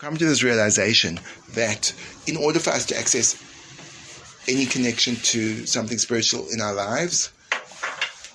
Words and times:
come 0.00 0.16
to 0.16 0.24
this 0.24 0.42
realization 0.42 1.20
that 1.50 1.92
in 2.26 2.34
order 2.38 2.58
for 2.58 2.70
us 2.70 2.86
to 2.86 2.98
access 2.98 3.36
any 4.48 4.64
connection 4.64 5.14
to 5.16 5.66
something 5.66 5.98
spiritual 5.98 6.48
in 6.50 6.60
our 6.62 6.72
lives, 6.72 7.30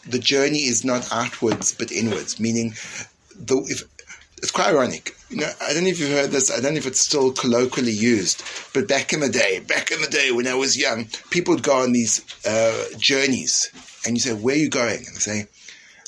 the 0.07 0.19
journey 0.19 0.59
is 0.59 0.85
not 0.85 1.11
outwards 1.11 1.73
but 1.73 1.91
inwards, 1.91 2.39
meaning 2.39 2.75
the, 3.35 3.57
if, 3.67 3.81
it's 4.37 4.51
quite 4.51 4.67
ironic. 4.67 5.15
You 5.31 5.37
know, 5.37 5.51
I 5.59 5.73
don't 5.73 5.85
know 5.85 5.89
if 5.89 5.99
you've 5.99 6.11
heard 6.11 6.29
this. 6.29 6.55
I 6.55 6.61
don't 6.61 6.73
know 6.73 6.77
if 6.77 6.85
it's 6.85 6.99
still 6.99 7.31
colloquially 7.31 7.91
used, 7.91 8.43
but 8.75 8.87
back 8.87 9.11
in 9.11 9.21
the 9.21 9.29
day, 9.29 9.59
back 9.59 9.89
in 9.89 10.01
the 10.01 10.07
day 10.07 10.31
when 10.31 10.45
I 10.45 10.53
was 10.53 10.77
young, 10.77 11.07
people 11.31 11.55
would 11.55 11.63
go 11.63 11.77
on 11.77 11.93
these 11.93 12.23
uh, 12.45 12.85
journeys, 12.99 13.71
and 14.05 14.15
you 14.15 14.21
say, 14.21 14.33
"Where 14.33 14.53
are 14.53 14.59
you 14.59 14.69
going?" 14.69 14.97
And 14.97 15.15
they 15.15 15.19
say, 15.19 15.47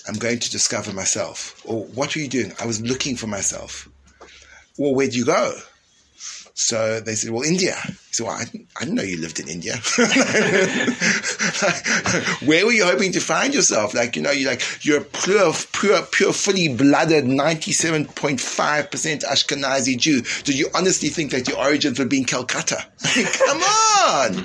"I'm 0.07 0.19
going 0.19 0.37
to 0.37 0.51
discover 0.51 0.93
myself." 0.93 1.59
Or, 1.65 1.85
"What 1.85 2.15
are 2.15 2.19
you 2.19 2.27
doing?" 2.27 2.53
I 2.59 2.67
was 2.67 2.79
looking 2.79 3.15
for 3.15 3.25
myself. 3.25 3.89
Well, 4.77 4.95
where 4.95 5.07
do 5.07 5.17
you 5.17 5.25
go? 5.25 5.53
So 6.59 6.99
they 7.01 7.13
said, 7.13 7.29
well, 7.29 7.43
India. 7.43 7.75
So 8.09 8.25
well, 8.25 8.33
I, 8.33 8.45
I 8.77 8.79
didn't 8.79 8.95
know 8.95 9.03
you 9.03 9.21
lived 9.21 9.39
in 9.39 9.47
India. 9.47 9.75
like, 9.99 10.15
Where 12.41 12.65
were 12.65 12.71
you 12.71 12.83
hoping 12.83 13.11
to 13.11 13.19
find 13.19 13.53
yourself? 13.53 13.93
Like, 13.93 14.15
you 14.15 14.23
know, 14.23 14.31
you're 14.31 14.49
like, 14.49 14.63
you're 14.83 15.01
pure, 15.01 15.53
pure, 15.71 16.01
pure, 16.11 16.33
fully 16.33 16.75
blooded 16.75 17.25
97.5% 17.25 18.07
Ashkenazi 19.23 19.99
Jew. 19.99 20.23
Do 20.45 20.51
you 20.51 20.67
honestly 20.73 21.09
think 21.09 21.29
that 21.29 21.47
your 21.47 21.59
origins 21.59 21.99
would 21.99 22.09
be 22.09 22.17
in 22.17 22.25
Calcutta? 22.25 22.83
Come 23.45 23.61
on. 23.61 24.43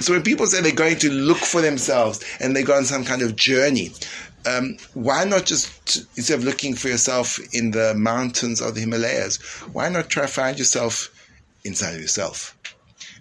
So 0.00 0.12
when 0.12 0.22
people 0.22 0.46
say 0.46 0.60
they're 0.60 0.70
going 0.72 0.98
to 0.98 1.10
look 1.10 1.38
for 1.38 1.60
themselves 1.60 2.24
and 2.38 2.54
they 2.54 2.62
go 2.62 2.76
on 2.76 2.84
some 2.84 3.04
kind 3.04 3.22
of 3.22 3.34
journey, 3.34 3.90
um, 4.46 4.76
why 4.94 5.24
not 5.24 5.46
just 5.46 6.06
instead 6.16 6.38
of 6.38 6.44
looking 6.44 6.74
for 6.74 6.88
yourself 6.88 7.38
in 7.52 7.70
the 7.72 7.94
mountains 7.94 8.60
of 8.60 8.74
the 8.74 8.80
Himalayas, 8.80 9.36
why 9.72 9.88
not 9.88 10.08
try 10.08 10.22
to 10.22 10.28
find 10.28 10.58
yourself 10.58 11.10
inside 11.64 11.94
of 11.94 12.00
yourself. 12.00 12.56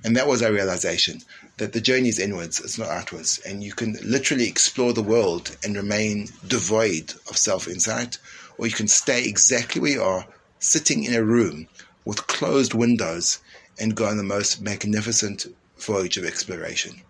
And 0.04 0.16
that 0.16 0.28
was 0.28 0.42
our 0.42 0.52
realization 0.52 1.22
that 1.58 1.74
the 1.74 1.82
journey 1.82 2.10
is 2.10 2.20
inwards, 2.20 2.60
it's 2.60 2.78
not 2.78 2.90
outwards. 2.90 3.40
And 3.40 3.64
you 3.64 3.74
can 3.74 3.98
literally 4.04 4.48
explore 4.48 4.94
the 4.94 5.04
world 5.04 5.56
and 5.64 5.76
remain 5.76 6.30
devoid 6.48 7.14
of 7.30 7.38
self 7.38 7.68
insight, 7.68 8.18
or 8.58 8.68
you 8.68 8.74
can 8.74 8.88
stay 8.88 9.26
exactly 9.26 9.82
where 9.82 9.92
you 9.92 10.04
are, 10.04 10.28
sitting 10.60 11.04
in 11.04 11.14
a 11.14 11.24
room 11.24 11.68
with 12.06 12.28
closed 12.28 12.74
windows 12.74 13.40
and 13.80 13.96
go 13.96 14.06
on 14.06 14.18
the 14.18 14.24
most 14.24 14.62
magnificent 14.62 15.46
voyage 15.78 16.18
of 16.18 16.26
exploration. 16.26 17.02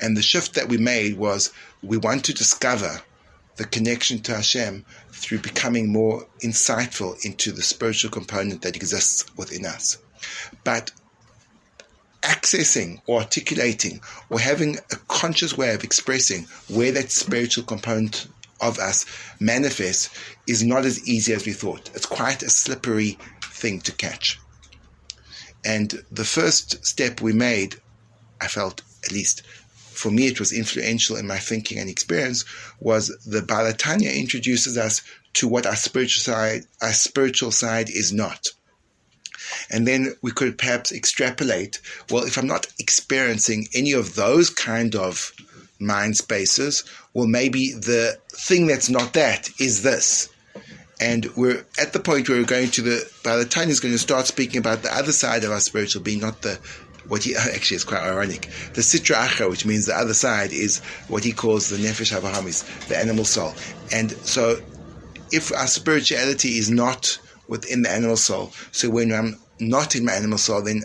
And 0.00 0.16
the 0.16 0.22
shift 0.22 0.54
that 0.54 0.68
we 0.68 0.78
made 0.78 1.16
was 1.16 1.52
we 1.82 1.96
want 1.96 2.24
to 2.24 2.34
discover 2.34 3.00
the 3.56 3.64
connection 3.64 4.20
to 4.20 4.34
Hashem 4.34 4.84
through 5.10 5.40
becoming 5.40 5.92
more 5.92 6.26
insightful 6.42 7.22
into 7.24 7.52
the 7.52 7.62
spiritual 7.62 8.10
component 8.10 8.62
that 8.62 8.76
exists 8.76 9.24
within 9.36 9.66
us. 9.66 9.98
But 10.64 10.90
accessing 12.22 13.00
or 13.06 13.20
articulating 13.20 14.00
or 14.30 14.38
having 14.38 14.76
a 14.90 14.96
conscious 15.08 15.56
way 15.56 15.74
of 15.74 15.84
expressing 15.84 16.44
where 16.68 16.92
that 16.92 17.10
spiritual 17.10 17.64
component 17.64 18.28
of 18.60 18.78
us 18.78 19.04
manifests 19.40 20.08
is 20.46 20.62
not 20.62 20.84
as 20.84 21.06
easy 21.06 21.32
as 21.32 21.44
we 21.44 21.52
thought. 21.52 21.90
It's 21.94 22.06
quite 22.06 22.42
a 22.42 22.50
slippery 22.50 23.18
thing 23.42 23.80
to 23.80 23.92
catch. 23.92 24.38
And 25.64 26.04
the 26.10 26.24
first 26.24 26.84
step 26.86 27.20
we 27.20 27.32
made, 27.32 27.76
I 28.40 28.48
felt, 28.48 28.82
at 29.04 29.12
least 29.12 29.42
for 29.92 30.10
me, 30.10 30.26
it 30.26 30.38
was 30.38 30.52
influential 30.52 31.16
in 31.16 31.26
my 31.26 31.38
thinking 31.38 31.78
and 31.78 31.88
experience, 31.88 32.44
was 32.80 33.08
the 33.26 33.42
Baal 33.42 33.70
HaTanya 33.70 34.14
introduces 34.14 34.76
us 34.76 35.02
to 35.34 35.48
what 35.48 35.66
our 35.66 35.76
spiritual 35.76 36.20
side, 36.20 36.62
our 36.80 36.92
spiritual 36.92 37.50
side 37.50 37.88
is 37.88 38.12
not. 38.12 38.48
And 39.70 39.86
then 39.86 40.14
we 40.22 40.30
could 40.30 40.58
perhaps 40.58 40.92
extrapolate 40.92 41.80
well, 42.10 42.24
if 42.24 42.38
I'm 42.38 42.46
not 42.46 42.66
experiencing 42.78 43.68
any 43.74 43.92
of 43.92 44.14
those 44.14 44.50
kind 44.50 44.94
of 44.94 45.32
mind 45.78 46.16
spaces, 46.16 46.84
well, 47.12 47.26
maybe 47.26 47.72
the 47.72 48.18
thing 48.28 48.66
that's 48.66 48.88
not 48.88 49.12
that 49.14 49.50
is 49.60 49.82
this. 49.82 50.28
And 51.00 51.26
we're 51.34 51.66
at 51.80 51.92
the 51.92 52.00
point 52.00 52.28
where 52.28 52.38
we're 52.38 52.46
going 52.46 52.70
to 52.70 52.82
the, 52.82 53.10
Baal 53.24 53.42
HaTanya 53.42 53.68
is 53.68 53.80
going 53.80 53.92
to 53.92 53.98
start 53.98 54.26
speaking 54.26 54.58
about 54.58 54.82
the 54.82 54.94
other 54.94 55.12
side 55.12 55.42
of 55.42 55.50
our 55.50 55.60
spiritual 55.60 56.02
being, 56.02 56.20
not 56.20 56.42
the, 56.42 56.60
what 57.12 57.24
he 57.24 57.36
actually 57.54 57.76
is 57.76 57.84
quite 57.84 58.00
ironic. 58.00 58.48
The 58.72 58.80
Sitra 58.80 59.16
Achra, 59.16 59.50
which 59.50 59.66
means 59.66 59.84
the 59.84 59.94
other 59.94 60.14
side, 60.14 60.50
is 60.50 60.80
what 61.08 61.22
he 61.22 61.32
calls 61.32 61.68
the 61.68 61.76
Nefesh 61.76 62.10
HaBahamis, 62.18 62.88
the 62.88 62.96
animal 62.96 63.26
soul. 63.26 63.52
And 63.92 64.12
so 64.26 64.58
if 65.30 65.52
our 65.52 65.66
spirituality 65.66 66.56
is 66.56 66.70
not 66.70 67.18
within 67.48 67.82
the 67.82 67.90
animal 67.90 68.16
soul, 68.16 68.52
so 68.70 68.88
when 68.88 69.12
I'm 69.12 69.38
not 69.60 69.94
in 69.94 70.06
my 70.06 70.12
animal 70.12 70.38
soul, 70.38 70.62
then 70.62 70.80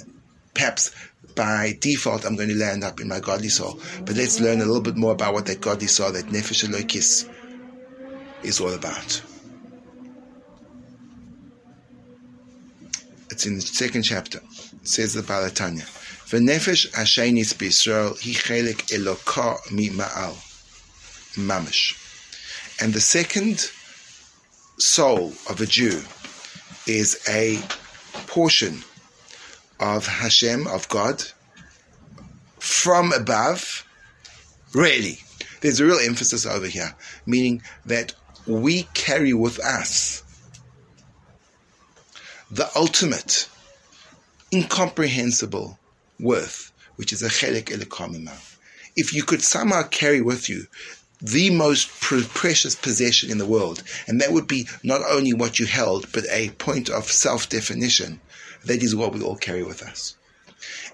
perhaps 0.54 0.94
by 1.34 1.78
default 1.80 2.26
I'm 2.26 2.36
going 2.36 2.50
to 2.50 2.56
land 2.56 2.84
up 2.84 3.00
in 3.00 3.08
my 3.08 3.22
godly 3.22 3.48
soul. 3.48 3.80
But 4.04 4.18
let's 4.18 4.42
learn 4.42 4.60
a 4.60 4.66
little 4.66 4.82
bit 4.82 4.98
more 4.98 5.14
about 5.14 5.34
what 5.34 5.46
that 5.46 5.62
godly 5.62 5.88
soul, 5.88 6.12
that 6.12 6.26
nefesh 6.26 6.68
elokis, 6.68 7.30
is 8.44 8.60
all 8.60 8.74
about. 8.74 9.22
It's 13.32 13.46
in 13.46 13.56
the 13.56 13.62
second 13.62 14.02
chapter. 14.02 14.42
Says 14.84 15.14
the 15.14 15.22
Baal 15.22 15.50
HaTanya. 15.50 15.97
V'nefesh 16.30 16.92
ashenis 16.92 17.54
b'Yisrael 17.54 18.20
hi 18.20 18.34
chelik 18.34 18.92
eloka 18.92 19.72
mi 19.72 19.90
ma'al. 19.90 20.36
Mamish. 21.38 21.96
And 22.82 22.94
the 22.94 23.00
second 23.00 23.72
soul 24.78 25.32
of 25.50 25.62
a 25.62 25.66
Jew 25.66 26.04
is 26.86 27.18
a 27.30 27.62
portion 28.28 28.84
of 29.80 30.06
Hashem, 30.06 30.68
of 30.68 30.90
God, 30.90 31.24
from 32.60 33.14
above, 33.14 33.86
really. 34.74 35.20
There's 35.62 35.80
a 35.80 35.86
real 35.86 36.00
emphasis 36.00 36.46
over 36.46 36.68
here, 36.68 36.94
meaning 37.26 37.62
that 37.86 38.14
we 38.46 38.84
carry 38.94 39.34
with 39.34 39.60
us 39.60 40.24
the 42.52 42.70
ultimate, 42.76 43.48
incomprehensible 44.52 45.80
worth, 46.20 46.72
which 46.96 47.14
is 47.14 47.24
a 47.24 47.30
chelik 47.30 47.66
elikamima. 47.66 48.36
If 48.96 49.14
you 49.14 49.24
could 49.24 49.44
somehow 49.44 49.84
carry 49.84 50.22
with 50.22 50.50
you 50.50 50.68
the 51.22 51.50
most 51.50 51.90
precious 52.00 52.76
possession 52.76 53.32
in 53.32 53.38
the 53.38 53.46
world, 53.46 53.84
and 54.08 54.22
that 54.22 54.32
would 54.32 54.48
be 54.48 54.68
not 54.84 55.02
only 55.10 55.34
what 55.34 55.60
you 55.60 55.66
held, 55.66 56.12
but 56.12 56.26
a 56.30 56.50
point 56.52 56.90
of 56.90 57.12
self 57.12 57.50
definition. 57.50 58.20
That 58.66 58.84
is 58.84 58.96
what 58.96 59.14
we 59.14 59.22
all 59.22 59.38
carry 59.38 59.64
with 59.64 59.82
us. 59.82 60.16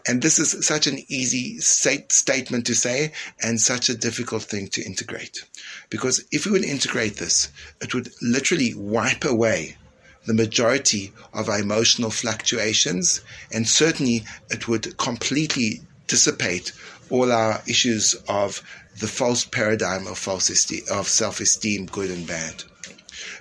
And 0.05 0.21
this 0.21 0.37
is 0.37 0.65
such 0.65 0.85
an 0.85 0.99
easy 1.07 1.59
statement 1.59 2.65
to 2.65 2.75
say 2.75 3.13
and 3.41 3.59
such 3.59 3.87
a 3.89 3.97
difficult 3.97 4.43
thing 4.43 4.67
to 4.69 4.83
integrate. 4.83 5.45
Because 5.89 6.25
if 6.31 6.45
we 6.45 6.51
would 6.51 6.65
integrate 6.65 7.15
this, 7.17 7.49
it 7.81 7.93
would 7.93 8.11
literally 8.21 8.73
wipe 8.75 9.23
away 9.23 9.77
the 10.25 10.33
majority 10.33 11.11
of 11.33 11.49
our 11.49 11.59
emotional 11.59 12.09
fluctuations, 12.09 13.21
and 13.51 13.67
certainly 13.67 14.23
it 14.49 14.67
would 14.67 14.97
completely 14.97 15.81
dissipate 16.07 16.71
all 17.09 17.31
our 17.31 17.61
issues 17.67 18.15
of 18.27 18.61
the 18.99 19.07
false 19.07 19.45
paradigm 19.45 20.07
of 20.07 20.17
false 20.17 20.49
esteem, 20.49 20.83
of 20.89 21.07
self-esteem, 21.07 21.87
good 21.87 22.09
and 22.09 22.27
bad. 22.27 22.63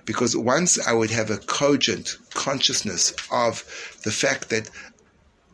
Because 0.05 0.37
once 0.37 0.79
I 0.87 0.93
would 0.93 1.11
have 1.11 1.31
a 1.31 1.39
cogent 1.39 2.17
consciousness 2.35 3.13
of 3.31 3.65
the 4.05 4.11
fact 4.11 4.49
that 4.51 4.69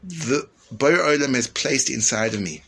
the 0.02 0.48
Boyer 0.70 0.98
Olam 0.98 1.34
has 1.34 1.46
placed 1.46 1.90
inside 1.90 2.34
of 2.34 2.40
me 2.40 2.62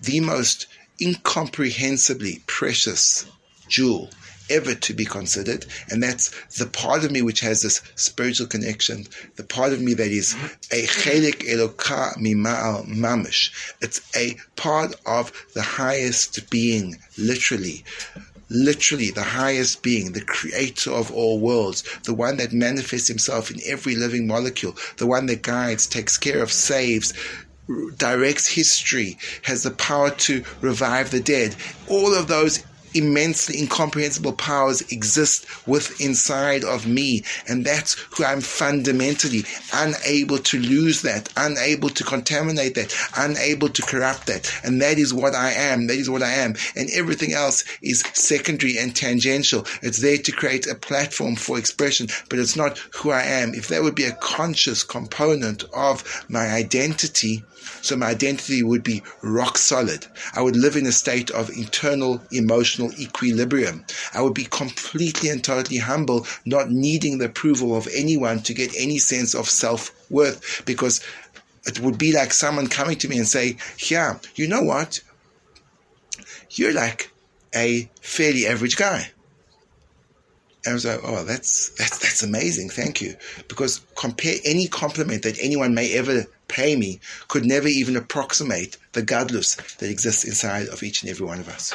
the 0.00 0.20
most 0.20 0.66
incomprehensibly 1.00 2.42
precious 2.46 3.26
jewel 3.68 4.10
ever 4.50 4.74
to 4.74 4.94
be 4.94 5.04
considered. 5.04 5.66
And 5.90 6.02
that's 6.02 6.30
the 6.56 6.66
part 6.66 7.04
of 7.04 7.10
me 7.10 7.22
which 7.22 7.40
has 7.40 7.62
this 7.62 7.82
spiritual 7.94 8.46
connection, 8.46 9.06
the 9.36 9.44
part 9.44 9.72
of 9.72 9.80
me 9.80 9.94
that 9.94 10.10
is 10.10 10.34
a 10.70 10.86
chelik 10.86 11.48
eloka 11.48 12.16
mima'al 12.16 12.86
mamish. 12.86 13.50
It's 13.80 14.00
a 14.16 14.36
part 14.56 14.94
of 15.06 15.32
the 15.54 15.62
highest 15.62 16.50
being, 16.50 16.96
literally. 17.16 17.84
Literally, 18.50 19.10
the 19.10 19.22
highest 19.22 19.82
being, 19.82 20.12
the 20.12 20.22
creator 20.22 20.90
of 20.90 21.12
all 21.12 21.38
worlds, 21.38 21.82
the 22.04 22.14
one 22.14 22.38
that 22.38 22.50
manifests 22.54 23.06
himself 23.06 23.50
in 23.50 23.60
every 23.66 23.94
living 23.94 24.26
molecule, 24.26 24.74
the 24.96 25.06
one 25.06 25.26
that 25.26 25.42
guides, 25.42 25.86
takes 25.86 26.16
care 26.16 26.42
of, 26.42 26.50
saves, 26.50 27.12
directs 27.98 28.48
history, 28.48 29.18
has 29.42 29.62
the 29.62 29.70
power 29.70 30.10
to 30.10 30.42
revive 30.62 31.10
the 31.10 31.20
dead. 31.20 31.54
All 31.88 32.14
of 32.14 32.26
those 32.26 32.64
immensely 32.98 33.58
incomprehensible 33.58 34.32
powers 34.32 34.82
exist 34.92 35.46
with 35.66 36.00
inside 36.00 36.64
of 36.64 36.86
me. 36.86 37.22
And 37.48 37.64
that's 37.64 37.94
who 37.94 38.24
I'm 38.24 38.40
fundamentally 38.40 39.44
unable 39.72 40.38
to 40.38 40.58
lose 40.58 41.02
that, 41.02 41.32
unable 41.36 41.88
to 41.90 42.04
contaminate 42.04 42.74
that, 42.74 42.94
unable 43.16 43.68
to 43.68 43.82
corrupt 43.82 44.26
that. 44.26 44.52
And 44.64 44.82
that 44.82 44.98
is 44.98 45.14
what 45.14 45.34
I 45.34 45.52
am. 45.52 45.86
That 45.86 45.96
is 45.96 46.10
what 46.10 46.22
I 46.22 46.32
am. 46.32 46.54
And 46.76 46.90
everything 46.90 47.32
else 47.32 47.64
is 47.82 48.04
secondary 48.12 48.78
and 48.78 48.94
tangential. 48.94 49.66
It's 49.82 49.98
there 49.98 50.18
to 50.18 50.32
create 50.32 50.66
a 50.66 50.74
platform 50.74 51.36
for 51.36 51.58
expression, 51.58 52.08
but 52.28 52.38
it's 52.38 52.56
not 52.56 52.78
who 52.94 53.10
I 53.10 53.22
am. 53.22 53.54
If 53.54 53.68
that 53.68 53.82
would 53.82 53.94
be 53.94 54.04
a 54.04 54.12
conscious 54.12 54.82
component 54.82 55.64
of 55.74 56.24
my 56.28 56.46
identity, 56.48 57.44
so 57.82 57.96
my 57.96 58.06
identity 58.06 58.62
would 58.62 58.82
be 58.82 59.02
rock 59.22 59.58
solid. 59.58 60.06
I 60.34 60.42
would 60.42 60.56
live 60.56 60.76
in 60.76 60.86
a 60.86 60.92
state 60.92 61.30
of 61.30 61.50
internal 61.50 62.22
emotional 62.32 62.92
equilibrium. 62.98 63.84
I 64.14 64.22
would 64.22 64.34
be 64.34 64.44
completely 64.44 65.28
and 65.30 65.42
totally 65.42 65.78
humble, 65.78 66.26
not 66.44 66.70
needing 66.70 67.18
the 67.18 67.26
approval 67.26 67.76
of 67.76 67.88
anyone 67.94 68.40
to 68.42 68.54
get 68.54 68.74
any 68.76 68.98
sense 68.98 69.34
of 69.34 69.48
self 69.48 69.92
worth 70.10 70.62
because 70.64 71.00
it 71.66 71.80
would 71.80 71.98
be 71.98 72.12
like 72.12 72.32
someone 72.32 72.66
coming 72.66 72.96
to 72.98 73.08
me 73.08 73.18
and 73.18 73.28
say, 73.28 73.56
yeah, 73.88 74.18
you 74.34 74.48
know 74.48 74.62
what? 74.62 75.00
You're 76.50 76.72
like 76.72 77.10
a 77.54 77.90
fairly 78.00 78.46
average 78.46 78.76
guy. 78.76 79.10
I 80.68 80.72
was 80.72 80.84
like, 80.84 81.00
oh, 81.02 81.24
that's, 81.24 81.70
that's, 81.70 81.98
that's 81.98 82.22
amazing. 82.22 82.70
Thank 82.70 83.00
you. 83.00 83.16
Because 83.48 83.80
compare 83.96 84.36
any 84.44 84.68
compliment 84.68 85.22
that 85.22 85.38
anyone 85.40 85.74
may 85.74 85.92
ever 85.94 86.24
pay 86.48 86.76
me 86.76 87.00
could 87.28 87.44
never 87.44 87.68
even 87.68 87.96
approximate 87.96 88.76
the 88.92 89.02
gadlus 89.02 89.56
that 89.78 89.90
exists 89.90 90.24
inside 90.24 90.68
of 90.68 90.82
each 90.82 91.02
and 91.02 91.10
every 91.10 91.26
one 91.26 91.40
of 91.40 91.48
us. 91.48 91.74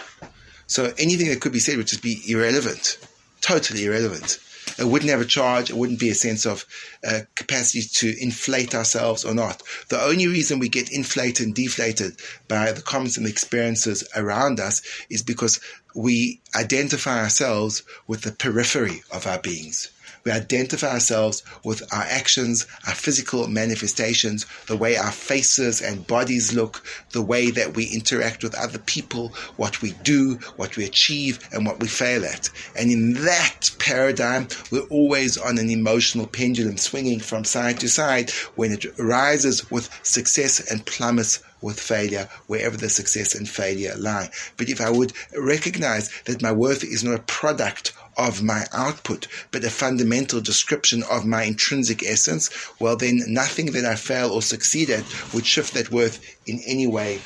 So 0.68 0.94
anything 0.98 1.30
that 1.30 1.42
could 1.42 1.52
be 1.52 1.60
said 1.60 1.78
would 1.78 1.88
just 1.88 2.02
be 2.02 2.22
irrelevant, 2.28 2.98
totally 3.42 3.86
irrelevant. 3.86 4.40
It 4.80 4.86
wouldn't 4.86 5.12
have 5.12 5.22
a 5.22 5.26
charge. 5.26 5.70
It 5.70 5.76
wouldn't 5.76 6.00
be 6.00 6.10
a 6.10 6.16
sense 6.16 6.46
of 6.46 6.66
uh, 7.06 7.22
capacity 7.36 7.82
to 7.82 8.16
inflate 8.22 8.74
ourselves 8.74 9.26
or 9.26 9.34
not. 9.34 9.62
The 9.90 10.02
only 10.02 10.28
reason 10.28 10.58
we 10.58 10.70
get 10.70 10.92
inflated 10.92 11.46
and 11.46 11.56
deflated 11.56 12.20
by 12.48 12.72
the 12.72 12.82
comments 12.82 13.18
and 13.18 13.26
the 13.26 13.30
experiences 13.30 14.08
around 14.16 14.60
us 14.60 14.82
is 15.10 15.22
because 15.22 15.60
we 15.94 16.40
identify 16.56 17.22
ourselves 17.22 17.84
with 18.08 18.22
the 18.22 18.32
periphery 18.32 19.04
of 19.12 19.28
our 19.28 19.40
beings. 19.40 19.90
We 20.24 20.32
identify 20.32 20.88
ourselves 20.88 21.44
with 21.66 21.84
our 21.94 22.04
actions, 22.04 22.66
our 22.88 22.96
physical 22.96 23.48
manifestations, 23.48 24.46
the 24.68 24.78
way 24.78 24.96
our 24.96 25.12
faces 25.12 25.82
and 25.82 26.08
bodies 26.08 26.54
look, 26.54 26.84
the 27.12 27.22
way 27.22 27.52
that 27.52 27.76
we 27.76 27.86
interact 27.86 28.44
with 28.44 28.56
other 28.56 28.80
people, 28.80 29.30
what 29.58 29.82
we 29.82 29.92
do, 30.04 30.36
what 30.56 30.78
we 30.78 30.86
achieve, 30.86 31.40
and 31.52 31.66
what 31.66 31.82
we 31.82 31.88
fail 31.88 32.24
at. 32.24 32.50
And 32.78 32.90
in 32.90 33.14
that 33.26 33.72
paradigm, 33.80 34.48
we're 34.72 34.88
always 34.88 35.38
on 35.38 35.58
an 35.58 35.70
emotional 35.70 36.28
pendulum 36.28 36.78
swinging 36.78 37.20
from 37.20 37.44
side 37.44 37.80
to 37.82 37.90
side 37.90 38.32
when 38.56 38.72
it 38.72 38.98
rises 38.98 39.70
with 39.70 39.90
success 40.04 40.72
and 40.72 40.86
plummets 40.86 41.44
with 41.62 41.80
failure 41.80 42.30
wherever 42.48 42.78
the 42.78 42.90
success 42.90 43.34
and 43.34 43.48
failure 43.48 43.96
lie. 43.98 44.30
But 44.58 44.70
if 44.70 44.82
I 44.82 44.90
would 44.90 45.14
recognize 45.36 46.10
that 46.26 46.42
my 46.42 46.52
worth 46.52 46.84
is 46.84 47.04
not 47.04 47.16
a 47.16 47.24
product 47.24 47.94
of 48.18 48.44
my 48.44 48.66
output, 48.74 49.28
but 49.52 49.64
a 49.64 49.70
fundamental 49.70 50.42
description 50.42 51.04
of 51.10 51.26
my 51.26 51.44
intrinsic 51.44 52.04
essence, 52.04 52.50
well, 52.80 52.96
then 52.96 53.22
nothing 53.28 53.68
that 53.74 53.86
I 53.86 53.96
fail 53.96 54.32
or 54.32 54.42
succeed 54.42 54.90
at 54.90 55.04
would 55.34 55.46
shift 55.46 55.74
that 55.74 55.92
worth 55.92 56.20
in 56.48 56.60
any 56.66 56.88
way 56.88 57.22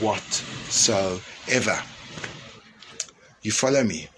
whatsoever. 0.00 1.82
You 3.42 3.52
follow 3.52 3.84
me? 3.84 4.08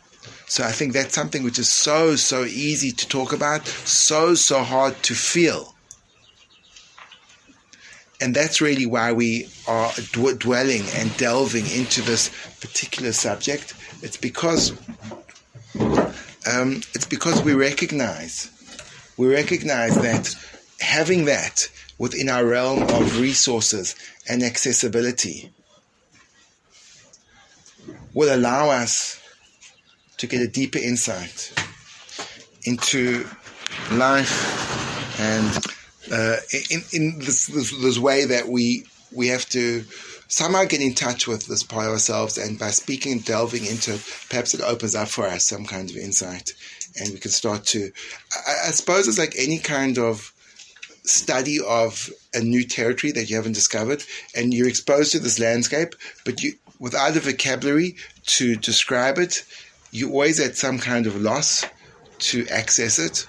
So 0.46 0.64
I 0.64 0.72
think 0.72 0.92
that's 0.92 1.14
something 1.14 1.44
which 1.44 1.60
is 1.60 1.70
so, 1.70 2.16
so 2.16 2.44
easy 2.44 2.90
to 2.90 3.08
talk 3.08 3.32
about, 3.32 3.66
so, 3.66 4.34
so 4.34 4.62
hard 4.64 5.00
to 5.04 5.14
feel. 5.14 5.74
And 8.20 8.34
that's 8.34 8.60
really 8.60 8.84
why 8.84 9.12
we 9.12 9.48
are 9.66 9.92
dwelling 10.12 10.82
and 10.94 11.16
delving 11.16 11.66
into 11.70 12.02
this 12.02 12.30
particular 12.60 13.12
subject. 13.12 13.74
It's 14.02 14.16
because 14.16 14.72
um, 16.46 16.76
it's 16.94 17.06
because 17.06 17.42
we 17.42 17.54
recognize 17.54 18.50
we 19.16 19.28
recognize 19.28 19.94
that 19.96 20.34
having 20.80 21.26
that 21.26 21.68
within 21.98 22.28
our 22.28 22.44
realm 22.46 22.82
of 22.82 23.20
resources 23.20 23.94
and 24.28 24.42
accessibility 24.42 25.52
will 28.14 28.34
allow 28.34 28.70
us 28.70 29.20
to 30.16 30.26
get 30.26 30.40
a 30.40 30.48
deeper 30.48 30.78
insight 30.78 31.52
into 32.64 33.26
life 33.92 35.20
and 35.20 35.66
uh, 36.12 36.36
in, 36.70 36.80
in 36.92 37.18
this, 37.18 37.46
this, 37.46 37.70
this 37.80 37.98
way 37.98 38.24
that 38.24 38.48
we 38.48 38.84
we 39.12 39.28
have 39.28 39.48
to 39.48 39.84
somehow 40.30 40.64
get 40.64 40.80
in 40.80 40.94
touch 40.94 41.26
with 41.26 41.46
this 41.46 41.62
part 41.62 41.86
of 41.86 41.92
ourselves, 41.92 42.38
and 42.38 42.58
by 42.58 42.70
speaking 42.70 43.12
and 43.12 43.24
delving 43.24 43.66
into 43.66 43.94
it, 43.94 44.26
perhaps 44.30 44.54
it 44.54 44.62
opens 44.62 44.94
up 44.94 45.08
for 45.08 45.26
us 45.26 45.46
some 45.46 45.66
kind 45.66 45.90
of 45.90 45.96
insight, 45.96 46.52
and 46.98 47.12
we 47.12 47.18
can 47.18 47.30
start 47.30 47.64
to. 47.66 47.92
I, 48.46 48.68
I 48.68 48.70
suppose 48.70 49.06
it's 49.06 49.18
like 49.18 49.34
any 49.36 49.58
kind 49.58 49.98
of 49.98 50.32
study 51.02 51.58
of 51.66 52.08
a 52.32 52.40
new 52.40 52.64
territory 52.64 53.12
that 53.12 53.28
you 53.28 53.36
haven't 53.36 53.52
discovered, 53.52 54.04
and 54.34 54.54
you're 54.54 54.68
exposed 54.68 55.12
to 55.12 55.18
this 55.18 55.38
landscape, 55.38 55.94
but 56.24 56.42
you 56.42 56.52
without 56.78 57.16
a 57.16 57.20
vocabulary 57.20 57.96
to 58.24 58.56
describe 58.56 59.18
it, 59.18 59.44
you're 59.90 60.10
always 60.10 60.40
at 60.40 60.56
some 60.56 60.78
kind 60.78 61.06
of 61.06 61.20
loss 61.20 61.66
to 62.18 62.46
access 62.48 62.98
it. 62.98 63.26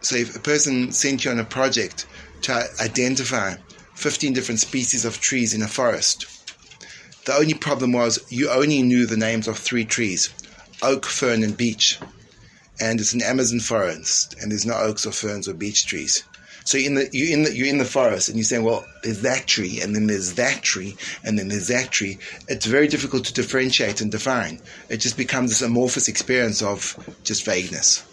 So 0.00 0.14
if 0.16 0.36
a 0.36 0.40
person 0.40 0.92
sent 0.92 1.24
you 1.24 1.30
on 1.32 1.40
a 1.40 1.44
project 1.44 2.06
to 2.42 2.68
identify 2.80 3.54
15 3.96 4.32
different 4.32 4.60
species 4.60 5.04
of 5.04 5.20
trees 5.20 5.54
in 5.54 5.62
a 5.62 5.68
forest. 5.68 6.26
The 7.24 7.34
only 7.34 7.54
problem 7.54 7.92
was 7.92 8.24
you 8.30 8.50
only 8.50 8.82
knew 8.82 9.06
the 9.06 9.16
names 9.16 9.48
of 9.48 9.58
three 9.58 9.84
trees 9.84 10.32
oak, 10.82 11.06
fern, 11.06 11.42
and 11.42 11.56
beech. 11.56 11.98
And 12.78 13.00
it's 13.00 13.14
an 13.14 13.22
Amazon 13.22 13.60
forest, 13.60 14.36
and 14.40 14.50
there's 14.50 14.66
no 14.66 14.74
oaks 14.74 15.06
or 15.06 15.12
ferns 15.12 15.48
or 15.48 15.54
beech 15.54 15.86
trees. 15.86 16.22
So 16.64 16.76
in 16.76 16.94
the, 16.94 17.08
you're 17.12 17.32
in 17.32 17.44
the 17.44 17.56
you're 17.56 17.68
in 17.68 17.78
the 17.78 17.84
forest, 17.84 18.28
and 18.28 18.36
you're 18.36 18.44
saying, 18.44 18.64
well, 18.64 18.84
there's 19.02 19.22
that 19.22 19.46
tree, 19.46 19.80
and 19.80 19.94
then 19.94 20.08
there's 20.08 20.34
that 20.34 20.62
tree, 20.62 20.96
and 21.24 21.38
then 21.38 21.48
there's 21.48 21.68
that 21.68 21.90
tree. 21.90 22.18
It's 22.48 22.66
very 22.66 22.88
difficult 22.88 23.24
to 23.26 23.32
differentiate 23.32 24.00
and 24.00 24.10
define. 24.10 24.60
It 24.90 24.98
just 24.98 25.16
becomes 25.16 25.50
this 25.50 25.62
amorphous 25.62 26.08
experience 26.08 26.62
of 26.62 26.96
just 27.24 27.46
vagueness. 27.46 28.04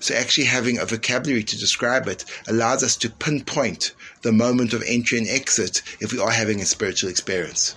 So 0.00 0.14
actually 0.14 0.46
having 0.46 0.78
a 0.78 0.86
vocabulary 0.86 1.44
to 1.44 1.58
describe 1.58 2.08
it 2.08 2.24
allows 2.48 2.82
us 2.82 2.96
to 2.96 3.10
pinpoint 3.10 3.94
the 4.22 4.32
moment 4.32 4.72
of 4.72 4.82
entry 4.86 5.18
and 5.18 5.28
exit 5.28 5.82
if 6.00 6.12
we 6.12 6.18
are 6.18 6.30
having 6.30 6.60
a 6.60 6.66
spiritual 6.66 7.10
experience. 7.10 7.76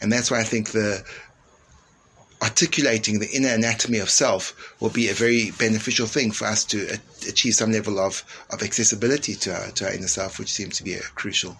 And 0.00 0.12
that's 0.12 0.30
why 0.30 0.40
I 0.40 0.44
think 0.44 0.70
the 0.70 1.04
articulating 2.42 3.20
the 3.20 3.30
inner 3.30 3.50
anatomy 3.50 3.98
of 3.98 4.10
self 4.10 4.74
will 4.80 4.90
be 4.90 5.08
a 5.08 5.14
very 5.14 5.52
beneficial 5.52 6.08
thing 6.08 6.32
for 6.32 6.46
us 6.46 6.64
to 6.64 6.98
achieve 7.28 7.54
some 7.54 7.70
level 7.70 8.00
of, 8.00 8.24
of 8.50 8.62
accessibility 8.62 9.34
to 9.36 9.54
our, 9.54 9.70
to 9.70 9.86
our 9.86 9.92
inner 9.92 10.08
self, 10.08 10.38
which 10.38 10.52
seems 10.52 10.76
to 10.76 10.84
be 10.84 10.94
a 10.94 11.00
crucial 11.00 11.56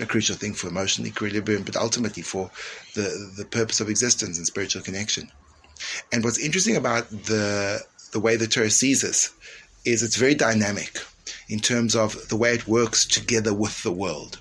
a 0.00 0.06
crucial 0.06 0.34
thing 0.34 0.54
for 0.54 0.66
emotional 0.66 1.06
equilibrium, 1.06 1.62
but 1.62 1.76
ultimately 1.76 2.22
for 2.22 2.50
the, 2.94 3.32
the 3.36 3.44
purpose 3.44 3.80
of 3.80 3.88
existence 3.88 4.38
and 4.38 4.46
spiritual 4.46 4.82
connection. 4.82 5.30
And 6.12 6.24
what's 6.24 6.38
interesting 6.38 6.76
about 6.76 7.08
the 7.10 7.80
the 8.14 8.20
way 8.20 8.36
the 8.36 8.46
Torah 8.46 8.70
sees 8.70 9.02
this 9.02 9.30
is 9.84 10.02
it's 10.02 10.16
very 10.16 10.34
dynamic 10.34 11.00
in 11.48 11.58
terms 11.58 11.94
of 11.94 12.28
the 12.28 12.36
way 12.36 12.54
it 12.54 12.68
works 12.68 13.04
together 13.04 13.52
with 13.52 13.82
the 13.82 13.92
world. 13.92 14.38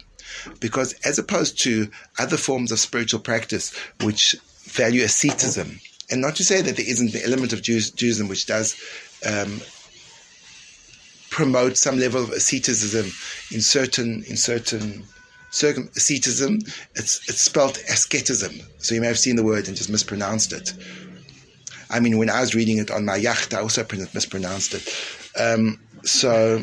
Because 0.60 0.94
as 1.04 1.20
opposed 1.20 1.60
to 1.64 1.90
other 2.20 2.38
forms 2.38 2.72
of 2.72 2.80
spiritual 2.80 3.20
practice 3.20 3.76
which 4.02 4.36
value 4.66 5.04
asceticism, 5.04 5.80
and 6.10 6.22
not 6.22 6.36
to 6.36 6.44
say 6.44 6.62
that 6.62 6.78
there 6.78 6.90
isn't 6.90 7.14
the 7.14 7.26
element 7.26 7.52
of 7.52 7.64
Judaism 7.64 8.28
which 8.28 8.46
does 8.46 8.80
um, 9.26 9.60
promote 11.32 11.76
some 11.76 11.98
level 11.98 12.24
of 12.24 12.30
asceticism 12.30 13.08
in 13.52 13.62
certain 13.62 14.24
in 14.28 14.38
certain 14.38 15.04
circum 15.50 15.90
asceticism. 15.96 16.60
It's 16.96 17.28
it's 17.28 17.42
spelled 17.42 17.78
asceticism, 17.90 18.62
so 18.78 18.94
you 18.94 19.02
may 19.02 19.08
have 19.08 19.20
seen 19.20 19.36
the 19.36 19.44
word 19.44 19.68
and 19.68 19.76
just 19.76 19.90
mispronounced 19.90 20.54
it. 20.54 20.74
I 21.94 22.00
mean, 22.00 22.18
when 22.18 22.30
I 22.30 22.42
was 22.42 22.56
reading 22.56 22.80
it 22.80 22.90
on 22.90 23.06
my 23.06 23.18
yacht, 23.18 23.54
I 23.54 23.62
also 23.62 23.86
mispronounced 24.14 24.74
it. 24.74 25.40
Um, 25.40 25.80
so, 26.04 26.62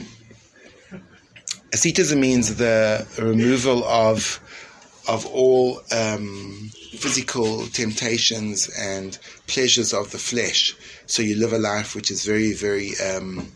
asceticism 1.73 2.21
means 2.21 2.57
the 2.57 3.07
removal 3.17 3.85
of 3.85 4.41
of 5.09 5.27
all 5.27 5.81
um, 5.93 6.71
physical 6.93 7.67
temptations 7.69 8.69
and 8.79 9.19
pleasures 9.47 9.93
of 9.93 10.11
the 10.11 10.19
flesh. 10.19 10.75
So 11.07 11.23
you 11.23 11.37
live 11.37 11.53
a 11.53 11.59
life 11.59 11.95
which 11.95 12.11
is 12.11 12.25
very, 12.25 12.53
very 12.53 12.93
um, 13.01 13.51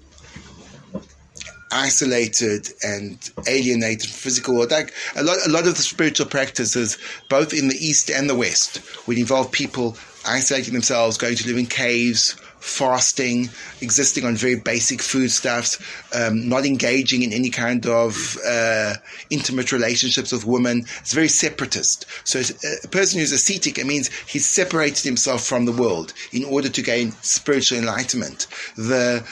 isolated 1.70 2.70
and 2.82 3.18
alienated 3.46 4.08
from 4.08 4.16
physical 4.16 4.54
world. 4.54 4.70
Like 4.70 4.92
a 5.16 5.22
lot, 5.22 5.36
a 5.46 5.50
lot 5.50 5.66
of 5.66 5.76
the 5.76 5.82
spiritual 5.82 6.26
practices, 6.26 6.98
both 7.28 7.52
in 7.52 7.68
the 7.68 7.76
East 7.76 8.10
and 8.10 8.28
the 8.28 8.34
West, 8.34 8.80
would 9.06 9.18
involve 9.18 9.52
people 9.52 9.96
isolating 10.26 10.74
themselves, 10.74 11.18
going 11.18 11.36
to 11.36 11.46
live 11.46 11.56
in 11.56 11.66
caves, 11.66 12.36
fasting, 12.64 13.50
existing 13.82 14.24
on 14.24 14.34
very 14.34 14.56
basic 14.56 15.02
foodstuffs, 15.02 15.78
um, 16.14 16.48
not 16.48 16.64
engaging 16.64 17.22
in 17.22 17.32
any 17.32 17.50
kind 17.50 17.86
of 17.86 18.38
uh, 18.46 18.94
intimate 19.28 19.70
relationships 19.70 20.32
with 20.32 20.46
women. 20.46 20.78
It's 21.00 21.12
very 21.12 21.28
separatist. 21.28 22.06
So 22.24 22.40
a 22.84 22.88
person 22.88 23.20
who's 23.20 23.32
ascetic, 23.32 23.78
it 23.78 23.86
means 23.86 24.08
he's 24.26 24.48
separated 24.48 25.04
himself 25.04 25.44
from 25.44 25.66
the 25.66 25.72
world 25.72 26.14
in 26.32 26.44
order 26.44 26.70
to 26.70 26.82
gain 26.82 27.12
spiritual 27.20 27.78
enlightenment. 27.78 28.46
The 28.76 29.26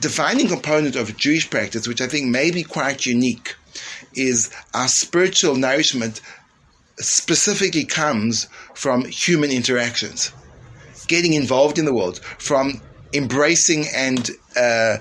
defining 0.00 0.48
component 0.48 0.96
of 0.96 1.16
Jewish 1.16 1.48
practice, 1.48 1.86
which 1.86 2.00
I 2.00 2.06
think 2.06 2.26
may 2.26 2.50
be 2.50 2.62
quite 2.62 3.04
unique, 3.04 3.54
is 4.14 4.50
our 4.74 4.88
spiritual 4.88 5.56
nourishment 5.56 6.20
specifically 7.00 7.84
comes 7.84 8.46
from 8.74 9.04
human 9.04 9.50
interactions 9.50 10.32
getting 11.10 11.32
involved 11.32 11.76
in 11.76 11.84
the 11.86 11.92
world, 11.92 12.20
from 12.38 12.80
embracing 13.12 13.84
and 13.92 14.30
uh, 14.56 14.96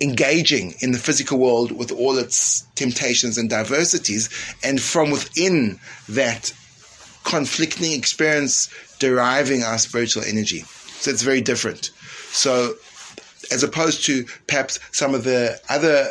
engaging 0.00 0.74
in 0.80 0.92
the 0.92 0.98
physical 0.98 1.38
world 1.38 1.70
with 1.70 1.92
all 1.92 2.16
its 2.16 2.62
temptations 2.76 3.36
and 3.36 3.50
diversities, 3.50 4.30
and 4.64 4.80
from 4.80 5.10
within 5.10 5.78
that 6.08 6.50
conflicting 7.24 7.92
experience 7.92 8.70
deriving 8.98 9.62
our 9.62 9.76
spiritual 9.76 10.22
energy. 10.24 10.60
So 11.00 11.10
it's 11.10 11.22
very 11.22 11.42
different. 11.42 11.90
So, 12.30 12.76
as 13.52 13.62
opposed 13.62 14.04
to 14.06 14.24
perhaps 14.46 14.78
some 14.92 15.14
of 15.14 15.24
the 15.24 15.60
other 15.68 16.10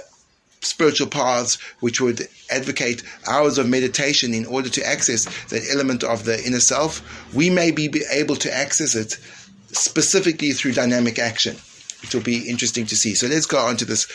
spiritual 0.65 1.07
paths 1.07 1.57
which 1.79 2.01
would 2.01 2.27
advocate 2.49 3.03
hours 3.27 3.57
of 3.57 3.69
meditation 3.69 4.33
in 4.33 4.45
order 4.45 4.69
to 4.69 4.85
access 4.85 5.25
that 5.45 5.63
element 5.71 6.03
of 6.03 6.25
the 6.25 6.43
inner 6.45 6.59
self, 6.59 7.01
we 7.33 7.49
may 7.49 7.71
be 7.71 7.89
able 8.11 8.35
to 8.35 8.53
access 8.53 8.95
it 8.95 9.17
specifically 9.71 10.51
through 10.51 10.73
dynamic 10.73 11.19
action. 11.19 11.55
Which 12.01 12.13
will 12.13 12.21
be 12.21 12.47
interesting 12.47 12.85
to 12.87 12.95
see. 12.95 13.15
So 13.15 13.25
let's 13.25 13.47
go 13.47 13.57
on 13.57 13.77
to 13.77 13.85
this 13.85 14.05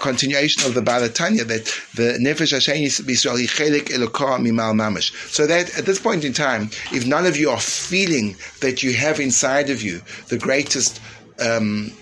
continuation 0.00 0.66
of 0.66 0.74
the 0.74 0.82
Baal 0.82 1.02
HaTanya 1.02 1.46
that 1.46 1.66
the 1.94 2.18
Nefesh 2.18 2.52
Hasheni 2.52 2.86
B'Yisrael 3.02 3.46
Chelik 3.46 3.88
Elokah 3.88 4.40
Mimal 4.40 4.74
Mamish. 4.74 5.12
So 5.30 5.46
that 5.46 5.78
at 5.78 5.86
this 5.86 6.00
point 6.00 6.24
in 6.24 6.32
time, 6.32 6.70
if 6.92 7.06
none 7.06 7.24
of 7.24 7.36
you 7.36 7.50
are 7.50 7.60
feeling 7.60 8.34
that 8.62 8.82
you 8.82 8.94
have 8.94 9.20
inside 9.20 9.70
of 9.70 9.80
you 9.80 10.00
the 10.26 10.38
greatest 10.38 11.00
um, 11.38 11.92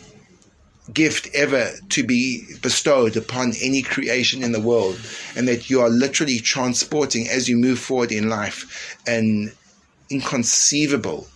gift 0.92 1.28
ever 1.34 1.70
to 1.88 2.04
be 2.04 2.44
bestowed 2.60 3.16
upon 3.16 3.52
any 3.62 3.82
creation 3.82 4.42
in 4.42 4.52
the 4.52 4.60
world, 4.60 5.00
and 5.36 5.48
that 5.48 5.70
you 5.70 5.80
are 5.80 5.88
literally 5.88 6.38
transporting 6.38 7.28
as 7.28 7.48
you 7.48 7.56
move 7.56 7.78
forward 7.78 8.12
in 8.12 8.28
life 8.28 8.98
an 9.06 9.50
inconceivable 10.10 11.26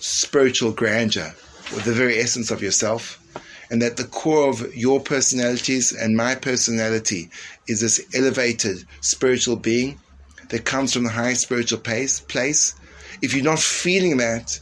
spiritual 0.00 0.72
grandeur 0.72 1.34
with 1.74 1.84
the 1.84 1.92
very 1.92 2.18
essence 2.18 2.50
of 2.50 2.62
yourself. 2.62 3.18
And 3.70 3.80
that 3.80 3.96
the 3.96 4.04
core 4.04 4.50
of 4.50 4.76
your 4.76 5.00
personalities 5.00 5.92
and 5.92 6.14
my 6.14 6.34
personality 6.34 7.30
is 7.66 7.80
this 7.80 8.04
elevated 8.14 8.84
spiritual 9.00 9.56
being 9.56 9.98
that 10.50 10.66
comes 10.66 10.92
from 10.92 11.04
the 11.04 11.10
highest 11.10 11.40
spiritual 11.40 11.78
place. 11.78 12.20
place. 12.20 12.74
If 13.22 13.32
you're 13.32 13.42
not 13.42 13.58
feeling 13.58 14.18
that, 14.18 14.60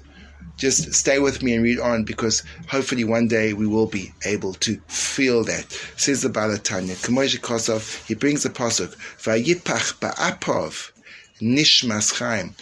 just 0.61 0.93
stay 0.93 1.19
with 1.19 1.43
me 1.43 1.55
and 1.55 1.63
read 1.63 1.81
on 1.81 2.05
because 2.05 2.43
hopefully 2.69 3.03
one 3.03 3.29
day 3.29 3.55
we 3.55 3.67
will 3.67 3.87
be 3.87 4.13
able 4.27 4.53
to 4.55 4.79
feel 4.89 5.43
that. 5.45 5.67
Says 5.97 6.21
the 6.21 6.29
Baal 6.29 6.51
HaTanya, 6.51 6.97
Kamosh 7.03 7.39
Kosov, 7.41 8.07
he 8.07 8.15
brings 8.15 8.43
the 8.43 8.51
pasuk, 8.51 8.95
Vayipach 9.23 9.99
ba'apov 10.01 10.93
nishmas 11.41 12.13
chaim. 12.19 12.55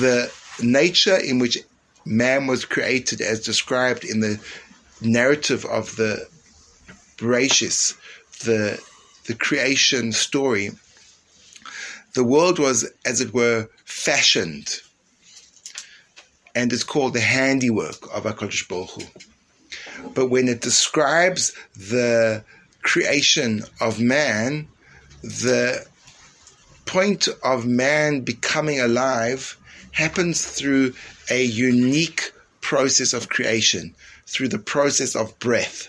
The 0.00 0.32
nature 0.62 1.16
in 1.16 1.38
which 1.38 1.58
man 2.06 2.46
was 2.46 2.64
created 2.64 3.20
as 3.20 3.44
described 3.44 4.04
in 4.04 4.20
the 4.20 4.40
narrative 5.02 5.66
of 5.66 5.96
the 5.96 6.26
Bereshis, 7.18 7.96
the, 8.44 8.82
the 9.26 9.34
creation 9.34 10.12
story, 10.12 10.70
the 12.14 12.24
world 12.24 12.58
was, 12.58 12.90
as 13.04 13.20
it 13.20 13.34
were, 13.34 13.68
fashioned 13.84 14.80
and 16.56 16.72
it's 16.72 16.82
called 16.82 17.12
the 17.12 17.20
handiwork 17.20 18.02
of 18.14 18.24
HaKadosh 18.24 18.66
Baruch 18.66 18.90
Hu. 18.90 19.02
But 20.14 20.30
when 20.30 20.48
it 20.48 20.62
describes 20.62 21.52
the 21.76 22.42
creation 22.82 23.62
of 23.78 24.00
man, 24.00 24.66
the 25.22 25.86
point 26.86 27.28
of 27.44 27.66
man 27.66 28.22
becoming 28.22 28.80
alive 28.80 29.58
happens 29.92 30.46
through 30.46 30.94
a 31.30 31.44
unique 31.44 32.32
process 32.62 33.12
of 33.12 33.28
creation, 33.28 33.94
through 34.26 34.48
the 34.48 34.58
process 34.58 35.14
of 35.14 35.38
breath. 35.38 35.88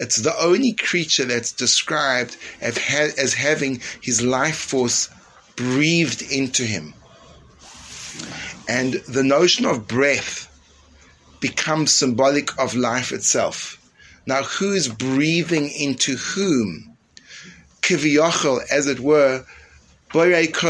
It's 0.00 0.16
the 0.16 0.36
only 0.40 0.72
creature 0.72 1.24
that's 1.24 1.52
described 1.52 2.36
as 2.60 3.34
having 3.34 3.80
his 4.00 4.22
life 4.22 4.56
force 4.56 5.08
breathed 5.54 6.22
into 6.32 6.64
him. 6.64 6.94
And 8.68 8.94
the 9.08 9.24
notion 9.24 9.64
of 9.64 9.88
breath 9.88 10.44
becomes 11.40 11.92
symbolic 11.92 12.56
of 12.58 12.74
life 12.74 13.12
itself. 13.12 13.78
Now, 14.26 14.42
who's 14.42 14.88
breathing 14.88 15.70
into 15.70 16.16
whom? 16.16 16.96
Kiviyachal, 17.80 18.60
as 18.70 18.86
it 18.86 19.00
were, 19.00 19.46
the 20.10 20.64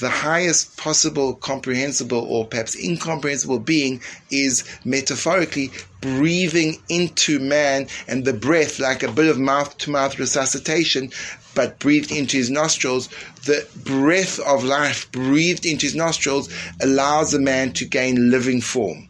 highest 0.00 0.76
possible 0.76 1.34
comprehensible 1.34 2.18
or 2.18 2.46
perhaps 2.46 2.76
incomprehensible 2.76 3.60
being 3.60 4.02
is 4.30 4.64
metaphorically 4.84 5.70
breathing 6.00 6.78
into 6.88 7.38
man 7.38 7.86
and 8.08 8.24
the 8.24 8.32
breath 8.32 8.80
like 8.80 9.04
a 9.04 9.12
bit 9.12 9.26
of 9.26 9.38
mouth 9.38 9.78
to 9.78 9.90
mouth 9.90 10.18
resuscitation 10.18 11.12
but 11.54 11.78
breathed 11.78 12.12
into 12.12 12.36
his 12.36 12.50
nostrils, 12.50 13.08
the 13.44 13.66
breath 13.84 14.38
of 14.40 14.64
life 14.64 15.10
breathed 15.12 15.66
into 15.66 15.86
his 15.86 15.94
nostrils 15.94 16.48
allows 16.80 17.32
the 17.32 17.38
man 17.38 17.72
to 17.74 17.84
gain 17.84 18.30
living 18.30 18.60
form. 18.60 19.08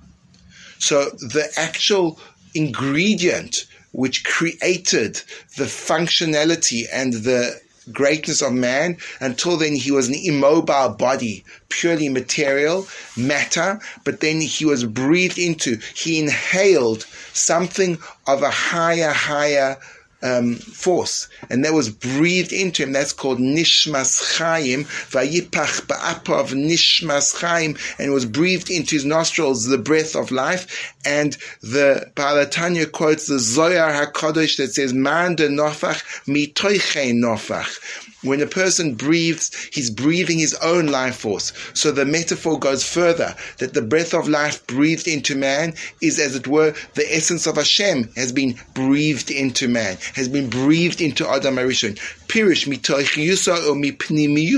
So 0.78 1.04
the 1.10 1.50
actual 1.56 2.18
ingredient 2.54 3.66
which 3.92 4.24
created 4.24 5.22
the 5.56 5.64
functionality 5.64 6.84
and 6.92 7.12
the 7.12 7.60
greatness 7.92 8.42
of 8.42 8.52
man. 8.52 8.96
Until 9.20 9.56
then, 9.56 9.74
he 9.74 9.90
was 9.90 10.08
an 10.08 10.14
immobile 10.14 10.90
body, 10.90 11.44
purely 11.68 12.08
material, 12.08 12.86
matter, 13.16 13.78
but 14.04 14.20
then 14.20 14.40
he 14.40 14.64
was 14.64 14.84
breathed 14.84 15.38
into, 15.38 15.78
he 15.94 16.18
inhaled 16.18 17.06
something 17.32 17.98
of 18.26 18.42
a 18.42 18.50
higher, 18.50 19.10
higher 19.10 19.78
um, 20.24 20.54
force, 20.56 21.28
and 21.50 21.64
that 21.64 21.74
was 21.74 21.90
breathed 21.90 22.52
into 22.52 22.82
him. 22.82 22.92
That's 22.92 23.12
called 23.12 23.38
Nishmas 23.38 24.38
Chaim, 24.38 24.84
Vayipach 24.84 25.82
Ba'apav 25.86 26.52
Nishmas 26.54 27.38
Chaim, 27.38 27.76
and 27.98 28.08
it 28.08 28.12
was 28.12 28.24
breathed 28.24 28.70
into 28.70 28.96
his 28.96 29.04
nostrils 29.04 29.66
the 29.66 29.78
breath 29.78 30.16
of 30.16 30.30
life. 30.30 30.94
And 31.04 31.36
the 31.60 32.10
Baal 32.14 32.36
HaTanya 32.36 32.90
quotes 32.90 33.26
the 33.26 33.38
Zohar 33.38 34.06
HaKadosh 34.06 34.56
that 34.56 34.72
says, 34.72 34.94
Man 34.94 35.36
de 35.36 35.48
Nofach 35.48 36.02
mitoiche 36.26 37.12
Nofach. 37.12 38.13
When 38.24 38.40
a 38.40 38.46
person 38.46 38.94
breathes, 38.94 39.50
he's 39.70 39.90
breathing 39.90 40.38
his 40.38 40.54
own 40.54 40.86
life 40.86 41.16
force. 41.16 41.52
So 41.74 41.92
the 41.92 42.06
metaphor 42.06 42.58
goes 42.58 42.82
further 42.82 43.36
that 43.58 43.74
the 43.74 43.82
breath 43.82 44.14
of 44.14 44.28
life 44.28 44.66
breathed 44.66 45.06
into 45.06 45.34
man 45.34 45.74
is, 46.00 46.18
as 46.18 46.34
it 46.34 46.48
were, 46.48 46.74
the 46.94 47.14
essence 47.14 47.46
of 47.46 47.56
Hashem 47.56 48.10
has 48.16 48.32
been 48.32 48.58
breathed 48.72 49.30
into 49.30 49.68
man, 49.68 49.98
has 50.14 50.28
been 50.28 50.48
breathed 50.48 51.02
into 51.02 51.28
Adam 51.28 51.56
Arishon. 51.56 51.98
Pirish 52.28 52.66
mitoich 52.66 53.22
yusoi 53.22 53.68
or 53.68 53.74
mipnimi 53.74 54.50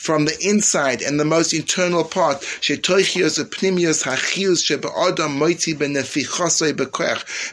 from 0.00 0.24
the 0.24 0.36
inside 0.40 1.02
and 1.02 1.20
the 1.20 1.24
most 1.26 1.52
internal 1.52 2.02
part. 2.02 2.40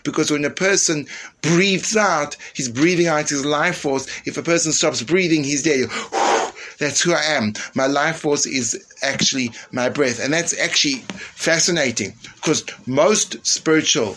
Because 0.03 0.31
when 0.31 0.45
a 0.45 0.49
person 0.49 1.07
breathes 1.41 1.97
out, 1.97 2.37
he's 2.53 2.69
breathing 2.69 3.07
out 3.07 3.27
his 3.27 3.45
life 3.45 3.79
force. 3.79 4.07
If 4.25 4.37
a 4.37 4.41
person 4.41 4.71
stops 4.71 5.03
breathing, 5.03 5.43
he's 5.43 5.63
dead. 5.63 5.89
That's 6.79 7.01
who 7.01 7.11
I 7.11 7.21
am. 7.21 7.51
My 7.75 7.87
life 7.87 8.19
force 8.19 8.45
is 8.45 8.81
actually 9.01 9.51
my 9.73 9.89
breath. 9.89 10.23
And 10.23 10.31
that's 10.31 10.57
actually 10.57 11.03
fascinating 11.17 12.13
because 12.35 12.63
most 12.85 13.45
spiritual 13.45 14.15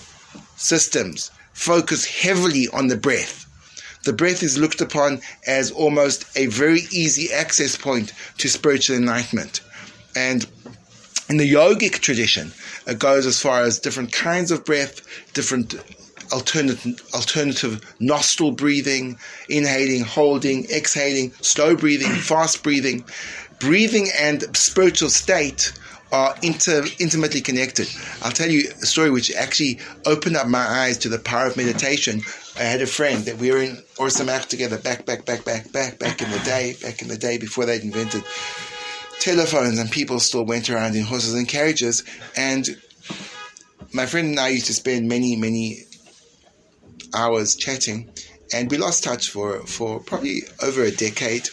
systems 0.57 1.33
focus 1.53 2.05
heavily 2.05 2.69
on 2.69 2.89
the 2.89 2.99
breath 2.99 3.50
the 4.04 4.12
breath 4.12 4.42
is 4.42 4.59
looked 4.59 4.80
upon 4.80 5.21
as 5.47 5.71
almost 5.71 6.25
a 6.37 6.47
very 6.47 6.80
easy 6.90 7.33
access 7.33 7.76
point 7.76 8.12
to 8.38 8.49
spiritual 8.49 8.97
enlightenment. 8.97 9.61
And 10.16 10.47
in 11.28 11.37
the 11.37 11.50
yogic 11.50 12.00
tradition, 12.00 12.52
it 12.87 12.99
goes 12.99 13.26
as 13.26 13.40
far 13.40 13.62
as 13.62 13.78
different 13.78 14.12
kinds 14.12 14.50
of 14.50 14.64
breath, 14.64 15.02
different 15.33 15.75
alternative, 16.33 17.00
alternative 17.14 17.80
nostril 18.00 18.52
breathing, 18.52 19.19
inhaling, 19.49 20.02
holding, 20.02 20.64
exhaling, 20.71 21.33
slow 21.40 21.76
breathing, 21.76 22.12
fast 22.12 22.62
breathing. 22.62 23.04
Breathing 23.59 24.09
and 24.19 24.57
spiritual 24.57 25.11
state 25.11 25.73
are 26.12 26.35
inter, 26.42 26.85
intimately 26.99 27.40
connected. 27.40 27.88
I'll 28.23 28.33
tell 28.33 28.50
you 28.50 28.69
a 28.83 28.87
story 28.87 29.11
which 29.11 29.33
actually 29.35 29.78
opened 30.07 30.37
up 30.37 30.49
my 30.49 30.66
eyes 30.66 30.99
to 30.99 31.09
the 31.09 31.19
power 31.19 31.47
of 31.47 31.57
meditation. 31.57 32.23
I 32.61 32.64
had 32.64 32.83
a 32.83 32.87
friend 32.87 33.25
that 33.25 33.38
we 33.38 33.50
were 33.50 33.62
in 33.62 33.83
Ohr 33.99 34.09
Somayach 34.09 34.47
together 34.47 34.76
back, 34.76 35.07
back, 35.07 35.25
back, 35.25 35.45
back, 35.45 35.73
back, 35.73 35.99
back 35.99 36.21
in 36.21 36.31
the 36.31 36.38
day, 36.45 36.76
back 36.83 37.00
in 37.00 37.09
the 37.09 37.17
day 37.17 37.38
before 37.38 37.64
they'd 37.64 37.83
invented 37.83 38.23
telephones 39.19 39.79
and 39.79 39.90
people 39.90 40.21
still 40.21 40.45
went 40.45 40.69
around 40.69 40.95
in 40.95 41.02
horses 41.02 41.33
and 41.33 41.49
carriages. 41.49 42.05
And 42.37 42.69
my 43.95 44.05
friend 44.05 44.29
and 44.29 44.38
I 44.38 44.49
used 44.49 44.67
to 44.67 44.75
spend 44.75 45.09
many, 45.09 45.37
many 45.37 45.79
hours 47.14 47.57
chatting, 47.57 48.11
and 48.52 48.71
we 48.71 48.76
lost 48.76 49.05
touch 49.05 49.31
for, 49.31 49.61
for 49.67 49.99
probably 50.00 50.43
over 50.62 50.83
a 50.83 50.90
decade. 50.90 51.49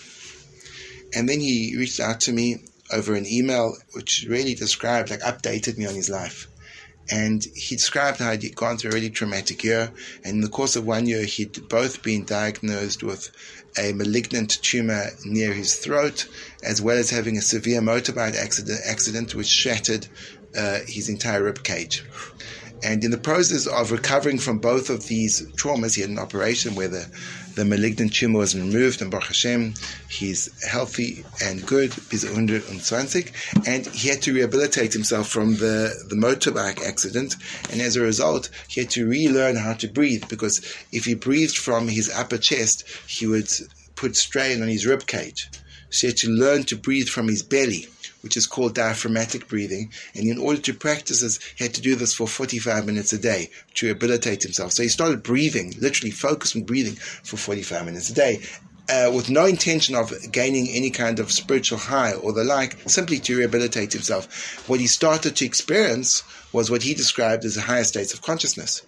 And 1.15 1.29
then 1.29 1.39
he 1.39 1.75
reached 1.77 2.01
out 2.01 2.19
to 2.21 2.33
me 2.33 2.57
over 2.91 3.15
an 3.15 3.25
email, 3.25 3.77
which 3.93 4.25
really 4.27 4.55
described, 4.55 5.09
like, 5.09 5.21
updated 5.21 5.77
me 5.77 5.85
on 5.85 5.95
his 5.95 6.09
life. 6.09 6.47
And 7.09 7.43
he 7.55 7.75
described 7.75 8.19
how 8.19 8.35
he'd 8.35 8.55
gone 8.55 8.77
through 8.77 8.91
a 8.91 8.93
really 8.93 9.09
traumatic 9.09 9.63
year. 9.63 9.91
And 10.23 10.35
in 10.35 10.41
the 10.41 10.49
course 10.49 10.75
of 10.75 10.85
one 10.85 11.07
year, 11.07 11.23
he'd 11.23 11.69
both 11.69 12.03
been 12.03 12.25
diagnosed 12.25 13.01
with 13.03 13.31
a 13.77 13.93
malignant 13.93 14.61
tumor 14.61 15.05
near 15.25 15.53
his 15.53 15.75
throat, 15.75 16.27
as 16.63 16.81
well 16.81 16.97
as 16.97 17.09
having 17.09 17.37
a 17.37 17.41
severe 17.41 17.81
motorbike 17.81 18.35
accident, 18.35 18.81
accident 18.85 19.35
which 19.35 19.47
shattered 19.47 20.07
uh, 20.57 20.79
his 20.87 21.09
entire 21.09 21.43
rib 21.43 21.63
cage. 21.63 22.03
And 22.83 23.03
in 23.03 23.11
the 23.11 23.17
process 23.17 23.67
of 23.67 23.91
recovering 23.91 24.37
from 24.37 24.59
both 24.59 24.89
of 24.89 25.07
these 25.07 25.41
traumas, 25.53 25.95
he 25.95 26.01
had 26.01 26.09
an 26.09 26.19
operation 26.19 26.75
where 26.75 26.87
the, 26.87 27.07
the 27.57 27.65
malignant 27.65 28.13
tumor 28.13 28.37
was 28.37 28.55
removed, 28.55 29.01
and 29.01 29.09
Baruch 29.09 29.29
Hashem, 29.29 29.73
he's 30.09 30.63
healthy 30.63 31.25
and 31.43 31.65
good, 31.65 31.89
bis 32.07 32.23
120, 32.23 33.25
and 33.65 33.87
he 33.87 34.09
had 34.09 34.21
to 34.21 34.33
rehabilitate 34.33 34.93
himself 34.93 35.27
from 35.27 35.55
the, 35.55 35.91
the 36.07 36.15
motorbike 36.15 36.85
accident, 36.85 37.35
and 37.71 37.81
as 37.81 37.95
a 37.95 38.01
result, 38.01 38.51
he 38.67 38.81
had 38.81 38.91
to 38.91 39.07
relearn 39.07 39.55
how 39.55 39.73
to 39.73 39.87
breathe, 39.87 40.25
because 40.29 40.59
if 40.91 41.05
he 41.05 41.15
breathed 41.15 41.57
from 41.57 41.87
his 41.87 42.11
upper 42.11 42.37
chest, 42.37 42.83
he 43.07 43.25
would 43.25 43.49
put 43.95 44.15
strain 44.15 44.61
on 44.61 44.67
his 44.67 44.85
rib 44.85 45.07
cage. 45.07 45.49
So 45.89 46.01
he 46.01 46.07
had 46.11 46.17
to 46.17 46.29
learn 46.29 46.63
to 46.65 46.75
breathe 46.75 47.07
from 47.07 47.27
his 47.27 47.41
belly 47.41 47.87
which 48.27 48.35
is 48.35 48.45
called 48.45 48.75
diaphragmatic 48.75 49.47
breathing. 49.47 49.89
And 50.13 50.27
in 50.27 50.37
order 50.37 50.59
to 50.59 50.73
practice 50.73 51.21
this, 51.21 51.39
he 51.55 51.63
had 51.63 51.73
to 51.75 51.81
do 51.81 51.95
this 51.95 52.13
for 52.13 52.27
45 52.27 52.85
minutes 52.85 53.13
a 53.13 53.17
day 53.17 53.49
to 53.75 53.85
rehabilitate 53.85 54.43
himself. 54.43 54.73
So 54.73 54.83
he 54.83 54.89
started 54.89 55.23
breathing, 55.23 55.73
literally 55.79 56.11
focused 56.11 56.53
on 56.53 56.63
breathing 56.63 56.95
for 56.95 57.37
45 57.37 57.85
minutes 57.85 58.09
a 58.09 58.13
day. 58.13 58.41
Uh, 58.89 59.11
with 59.15 59.29
no 59.29 59.45
intention 59.45 59.95
of 59.95 60.13
gaining 60.29 60.67
any 60.67 60.89
kind 60.89 61.19
of 61.19 61.31
spiritual 61.31 61.77
high 61.77 62.15
or 62.15 62.33
the 62.33 62.43
like, 62.43 62.75
simply 62.89 63.17
to 63.19 63.37
rehabilitate 63.37 63.93
himself. 63.93 64.67
What 64.67 64.81
he 64.81 64.87
started 64.87 65.37
to 65.37 65.45
experience 65.45 66.23
was 66.51 66.69
what 66.69 66.83
he 66.83 66.93
described 66.93 67.45
as 67.45 67.55
the 67.55 67.61
higher 67.61 67.85
states 67.85 68.13
of 68.13 68.21
consciousness. 68.21 68.81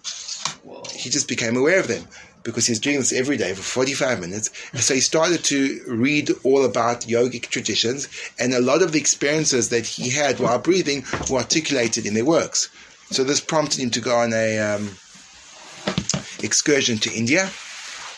Whoa. 0.64 0.82
He 0.94 1.08
just 1.08 1.28
became 1.28 1.56
aware 1.56 1.80
of 1.80 1.88
them 1.88 2.06
because 2.42 2.66
he's 2.66 2.78
doing 2.78 2.98
this 2.98 3.12
every 3.12 3.36
day 3.36 3.52
for 3.54 3.62
45 3.62 4.20
minutes. 4.20 4.50
And 4.72 4.80
so 4.80 4.94
he 4.94 5.00
started 5.00 5.44
to 5.44 5.82
read 5.86 6.30
all 6.42 6.64
about 6.64 7.02
yogic 7.02 7.48
traditions, 7.48 8.08
and 8.38 8.54
a 8.54 8.60
lot 8.60 8.82
of 8.82 8.92
the 8.92 8.98
experiences 8.98 9.68
that 9.70 9.86
he 9.86 10.10
had 10.10 10.40
while 10.40 10.58
breathing 10.58 11.04
were 11.30 11.38
articulated 11.38 12.06
in 12.06 12.14
their 12.14 12.24
works. 12.24 12.68
So 13.10 13.24
this 13.24 13.40
prompted 13.40 13.80
him 13.80 13.90
to 13.90 14.00
go 14.00 14.16
on 14.16 14.32
a 14.32 14.58
um, 14.58 14.90
excursion 16.42 16.98
to 16.98 17.12
India, 17.12 17.50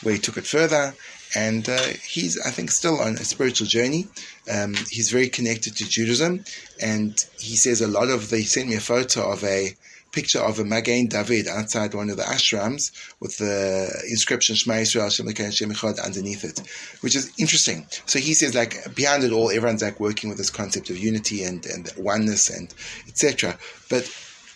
where 0.02 0.14
he 0.14 0.20
took 0.20 0.36
it 0.36 0.46
further. 0.46 0.94
And 1.34 1.66
uh, 1.66 1.80
he's, 2.06 2.38
I 2.38 2.50
think, 2.50 2.70
still 2.70 3.00
on 3.00 3.14
a 3.14 3.24
spiritual 3.24 3.66
journey. 3.66 4.06
Um, 4.52 4.74
he's 4.90 5.10
very 5.10 5.30
connected 5.30 5.74
to 5.76 5.88
Judaism, 5.88 6.44
and 6.80 7.24
he 7.38 7.56
says 7.56 7.80
a 7.80 7.88
lot 7.88 8.10
of 8.10 8.28
the. 8.28 8.36
He 8.36 8.44
sent 8.44 8.68
me 8.68 8.74
a 8.74 8.80
photo 8.80 9.32
of 9.32 9.42
a 9.42 9.74
picture 10.12 10.40
of 10.40 10.58
a 10.58 10.64
Magen 10.64 11.06
David 11.06 11.48
outside 11.48 11.94
one 11.94 12.10
of 12.10 12.18
the 12.18 12.22
ashrams 12.22 12.92
with 13.18 13.38
the 13.38 13.90
inscription 14.08 14.54
Shema 14.54 14.74
Yisrael 14.74 15.10
Shem 15.10 15.72
underneath 16.04 16.44
it, 16.44 16.60
which 17.00 17.16
is 17.16 17.32
interesting. 17.38 17.86
So 18.06 18.18
he 18.18 18.34
says 18.34 18.54
like 18.54 18.94
behind 18.94 19.24
it 19.24 19.32
all, 19.32 19.50
everyone's 19.50 19.82
like 19.82 19.98
working 19.98 20.28
with 20.28 20.38
this 20.38 20.50
concept 20.50 20.90
of 20.90 20.98
unity 20.98 21.42
and, 21.42 21.64
and 21.66 21.90
oneness 21.96 22.50
and 22.50 22.72
etc. 23.08 23.58
But 23.88 24.10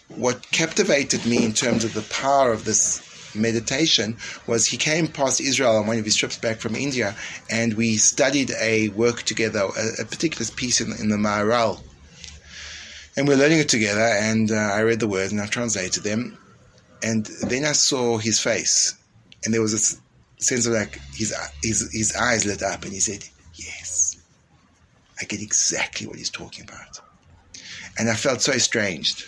what 0.08 0.50
captivated 0.52 1.25
me 1.26 1.44
in 1.44 1.52
terms 1.52 1.84
of 1.84 1.94
the 1.94 2.02
power 2.02 2.52
of 2.52 2.64
this 2.64 3.02
meditation 3.34 4.16
was 4.46 4.66
he 4.66 4.76
came 4.76 5.06
past 5.06 5.40
Israel 5.40 5.76
on 5.76 5.86
one 5.86 5.98
of 5.98 6.04
his 6.04 6.16
trips 6.16 6.38
back 6.38 6.58
from 6.58 6.75
India 6.75 7.14
and 7.50 7.75
we 7.75 7.97
studied 7.97 8.50
a 8.60 8.88
work 8.90 9.23
together, 9.23 9.60
a, 9.60 10.02
a 10.02 10.04
particular 10.04 10.47
piece 10.56 10.80
in, 10.80 10.92
in 11.00 11.08
the 11.08 11.16
Maharal 11.16 11.80
and 13.16 13.26
we're 13.26 13.36
learning 13.36 13.60
it 13.60 13.68
together. 13.68 14.00
And 14.00 14.50
uh, 14.50 14.54
I 14.54 14.82
read 14.82 15.00
the 15.00 15.08
words 15.08 15.32
and 15.32 15.40
I 15.40 15.46
translated 15.46 16.02
them, 16.02 16.38
and 17.02 17.26
then 17.42 17.64
I 17.64 17.72
saw 17.72 18.18
his 18.18 18.40
face, 18.40 18.94
and 19.44 19.52
there 19.52 19.62
was 19.62 19.74
a 19.74 20.42
sense 20.42 20.66
of 20.66 20.72
like 20.72 21.00
his 21.14 21.34
his 21.62 21.90
his 21.92 22.14
eyes 22.16 22.44
lit 22.44 22.62
up, 22.62 22.84
and 22.84 22.92
he 22.92 23.00
said, 23.00 23.24
"Yes, 23.54 24.16
I 25.20 25.24
get 25.24 25.42
exactly 25.42 26.06
what 26.06 26.18
he's 26.18 26.30
talking 26.30 26.64
about," 26.64 27.00
and 27.98 28.08
I 28.10 28.14
felt 28.14 28.42
so 28.42 28.52
estranged 28.52 29.24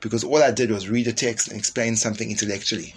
because 0.00 0.24
all 0.24 0.42
I 0.42 0.50
did 0.50 0.70
was 0.70 0.88
read 0.88 1.06
a 1.06 1.12
text 1.12 1.48
and 1.48 1.56
explain 1.56 1.96
something 1.96 2.30
intellectually. 2.30 2.94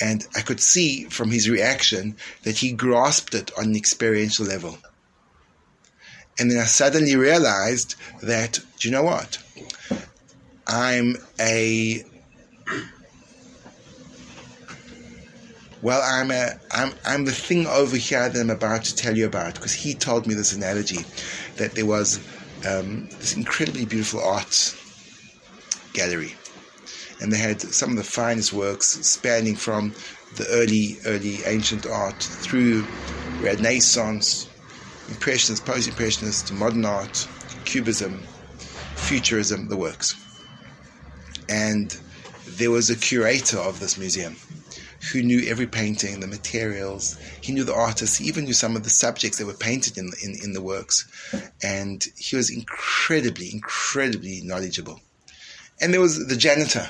And 0.00 0.26
I 0.34 0.40
could 0.40 0.60
see 0.60 1.04
from 1.04 1.30
his 1.30 1.48
reaction 1.48 2.16
that 2.42 2.56
he 2.56 2.72
grasped 2.72 3.34
it 3.34 3.52
on 3.56 3.66
an 3.66 3.76
experiential 3.76 4.46
level. 4.46 4.78
And 6.38 6.50
then 6.50 6.58
I 6.58 6.64
suddenly 6.64 7.16
realized 7.16 7.94
that, 8.22 8.58
do 8.78 8.88
you 8.88 8.92
know 8.92 9.02
what? 9.02 9.38
I'm 10.66 11.16
a 11.38 12.04
well, 15.82 16.00
I'm 16.02 16.30
a 16.30 16.58
I'm 16.70 16.92
I'm 17.04 17.24
the 17.26 17.32
thing 17.32 17.66
over 17.66 17.96
here 17.96 18.28
that 18.28 18.40
I'm 18.40 18.50
about 18.50 18.84
to 18.84 18.96
tell 18.96 19.16
you 19.16 19.26
about 19.26 19.54
because 19.54 19.74
he 19.74 19.94
told 19.94 20.26
me 20.26 20.34
this 20.34 20.54
analogy 20.54 21.04
that 21.56 21.72
there 21.72 21.86
was 21.86 22.18
um, 22.66 23.08
this 23.20 23.36
incredibly 23.36 23.84
beautiful 23.84 24.22
art 24.22 24.74
gallery, 25.92 26.34
and 27.20 27.30
they 27.30 27.36
had 27.36 27.60
some 27.60 27.90
of 27.90 27.96
the 27.96 28.02
finest 28.02 28.54
works 28.54 28.88
spanning 29.06 29.54
from 29.54 29.94
the 30.36 30.46
early 30.48 30.96
early 31.04 31.44
ancient 31.44 31.86
art 31.86 32.20
through 32.22 32.86
Renaissance 33.40 34.48
Impressionist, 35.08 35.64
post-impressionist, 35.64 36.52
modern 36.52 36.84
art, 36.84 37.28
cubism, 37.64 38.22
futurism, 38.96 39.68
the 39.68 39.76
works. 39.76 40.16
And 41.48 41.96
there 42.46 42.70
was 42.70 42.90
a 42.90 42.96
curator 42.96 43.58
of 43.58 43.80
this 43.80 43.98
museum 43.98 44.36
who 45.12 45.22
knew 45.22 45.46
every 45.48 45.66
painting, 45.66 46.20
the 46.20 46.26
materials. 46.26 47.18
He 47.40 47.52
knew 47.52 47.64
the 47.64 47.74
artists. 47.74 48.16
He 48.16 48.26
even 48.26 48.44
knew 48.44 48.52
some 48.52 48.76
of 48.76 48.84
the 48.84 48.90
subjects 48.90 49.38
that 49.38 49.46
were 49.46 49.52
painted 49.52 49.98
in, 49.98 50.10
in, 50.22 50.36
in 50.42 50.52
the 50.52 50.62
works. 50.62 51.06
And 51.62 52.04
he 52.16 52.36
was 52.36 52.50
incredibly, 52.50 53.50
incredibly 53.52 54.40
knowledgeable. 54.42 55.00
And 55.80 55.92
there 55.92 56.00
was 56.00 56.26
the 56.26 56.36
janitor. 56.36 56.88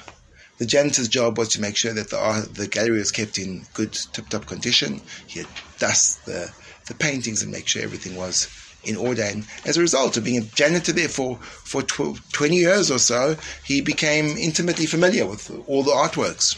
The 0.65 0.71
janitor's 0.71 1.09
job 1.09 1.37
was 1.37 1.51
to 1.51 1.61
make 1.61 1.77
sure 1.77 1.93
that 1.93 2.09
the, 2.09 2.19
art, 2.19 2.55
the 2.55 2.67
gallery 2.67 2.97
was 2.97 3.13
kept 3.13 3.37
in 3.37 3.67
good, 3.75 3.93
tip-top 3.93 4.47
condition. 4.47 5.03
He 5.27 5.41
had 5.41 5.49
dust 5.79 6.25
the 6.25 6.51
the 6.87 6.95
paintings 6.95 7.43
and 7.43 7.53
make 7.53 7.69
sure 7.69 7.83
everything 7.83 8.17
was 8.17 8.49
in 8.83 8.97
order. 8.97 9.21
And 9.21 9.47
as 9.67 9.77
a 9.77 9.83
result 9.83 10.17
of 10.17 10.25
being 10.25 10.39
a 10.39 10.47
janitor 10.47 10.93
there 10.93 11.11
for, 11.11 11.37
for 11.37 11.83
tw- 11.83 12.19
20 12.33 12.57
years 12.57 12.91
or 12.91 12.99
so, 12.99 13.37
he 13.63 13.83
became 13.83 14.39
intimately 14.39 14.87
familiar 14.87 15.27
with 15.27 15.51
all 15.67 15.83
the 15.83 15.93
artworks. 15.93 16.57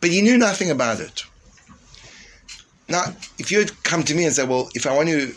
But 0.00 0.08
he 0.08 0.22
knew 0.22 0.38
nothing 0.38 0.70
about 0.70 1.00
it. 1.00 1.24
Now, 2.88 3.04
if 3.38 3.52
you 3.52 3.58
had 3.58 3.82
come 3.82 4.02
to 4.04 4.14
me 4.14 4.24
and 4.24 4.32
said, 4.34 4.48
well, 4.48 4.70
if 4.74 4.86
I 4.86 4.96
want 4.96 5.10
to 5.10 5.34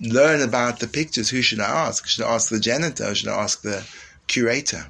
learn 0.00 0.40
about 0.40 0.80
the 0.80 0.88
pictures, 0.88 1.28
who 1.28 1.42
should 1.42 1.60
I 1.60 1.88
ask? 1.88 2.06
Should 2.06 2.24
I 2.24 2.32
ask 2.34 2.48
the 2.48 2.58
janitor 2.58 3.10
or 3.10 3.14
should 3.14 3.28
I 3.28 3.42
ask 3.42 3.60
the 3.60 3.86
curator? 4.26 4.86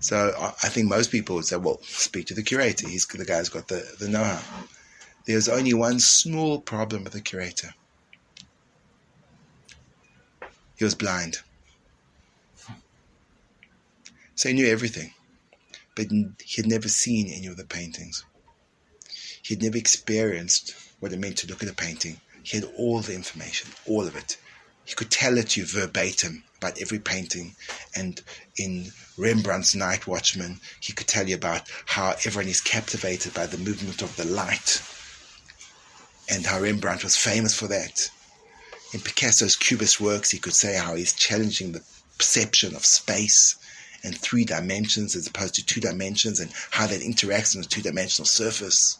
So 0.00 0.32
I 0.62 0.68
think 0.68 0.88
most 0.88 1.10
people 1.10 1.36
would 1.36 1.44
say, 1.44 1.56
well, 1.56 1.80
speak 1.82 2.26
to 2.26 2.34
the 2.34 2.42
curator. 2.42 2.88
He's 2.88 3.06
the 3.06 3.24
guy 3.24 3.38
who's 3.38 3.48
got 3.48 3.68
the, 3.68 3.84
the 3.98 4.08
know-how. 4.08 4.40
There's 5.26 5.48
only 5.48 5.74
one 5.74 5.98
small 5.98 6.60
problem 6.60 7.04
with 7.04 7.12
the 7.12 7.20
curator. 7.20 7.74
He 10.76 10.84
was 10.84 10.94
blind. 10.94 11.38
So 14.36 14.48
he 14.48 14.54
knew 14.54 14.68
everything, 14.68 15.12
but 15.96 16.06
he 16.10 16.62
had 16.62 16.68
never 16.68 16.88
seen 16.88 17.28
any 17.28 17.48
of 17.48 17.56
the 17.56 17.64
paintings. 17.64 18.24
He 19.42 19.54
had 19.54 19.62
never 19.62 19.76
experienced 19.76 20.74
what 21.00 21.12
it 21.12 21.18
meant 21.18 21.38
to 21.38 21.48
look 21.48 21.62
at 21.62 21.68
a 21.68 21.74
painting. 21.74 22.20
He 22.44 22.58
had 22.58 22.70
all 22.76 23.00
the 23.00 23.14
information, 23.14 23.70
all 23.86 24.06
of 24.06 24.14
it. 24.14 24.36
He 24.88 24.94
could 24.94 25.10
tell 25.10 25.36
it 25.36 25.50
to 25.50 25.60
you 25.60 25.66
verbatim 25.66 26.42
about 26.56 26.80
every 26.80 26.98
painting. 26.98 27.54
And 27.94 28.22
in 28.56 28.90
Rembrandt's 29.18 29.74
Night 29.74 30.06
Watchman, 30.06 30.60
he 30.80 30.94
could 30.94 31.06
tell 31.06 31.28
you 31.28 31.34
about 31.34 31.68
how 31.84 32.12
everyone 32.24 32.48
is 32.48 32.62
captivated 32.62 33.34
by 33.34 33.44
the 33.44 33.58
movement 33.58 34.00
of 34.00 34.16
the 34.16 34.24
light 34.24 34.80
and 36.30 36.46
how 36.46 36.58
Rembrandt 36.58 37.04
was 37.04 37.16
famous 37.16 37.54
for 37.54 37.66
that. 37.68 38.10
In 38.94 39.00
Picasso's 39.00 39.56
Cubist 39.56 40.00
works, 40.00 40.30
he 40.30 40.38
could 40.38 40.54
say 40.54 40.78
how 40.78 40.94
he's 40.94 41.12
challenging 41.12 41.72
the 41.72 41.84
perception 42.16 42.74
of 42.74 42.86
space 42.86 43.56
and 44.02 44.16
three 44.18 44.46
dimensions 44.46 45.14
as 45.14 45.26
opposed 45.26 45.56
to 45.56 45.66
two 45.66 45.82
dimensions 45.82 46.40
and 46.40 46.50
how 46.70 46.86
that 46.86 47.02
interacts 47.02 47.54
on 47.54 47.62
a 47.62 47.66
two 47.66 47.82
dimensional 47.82 48.24
surface. 48.24 48.98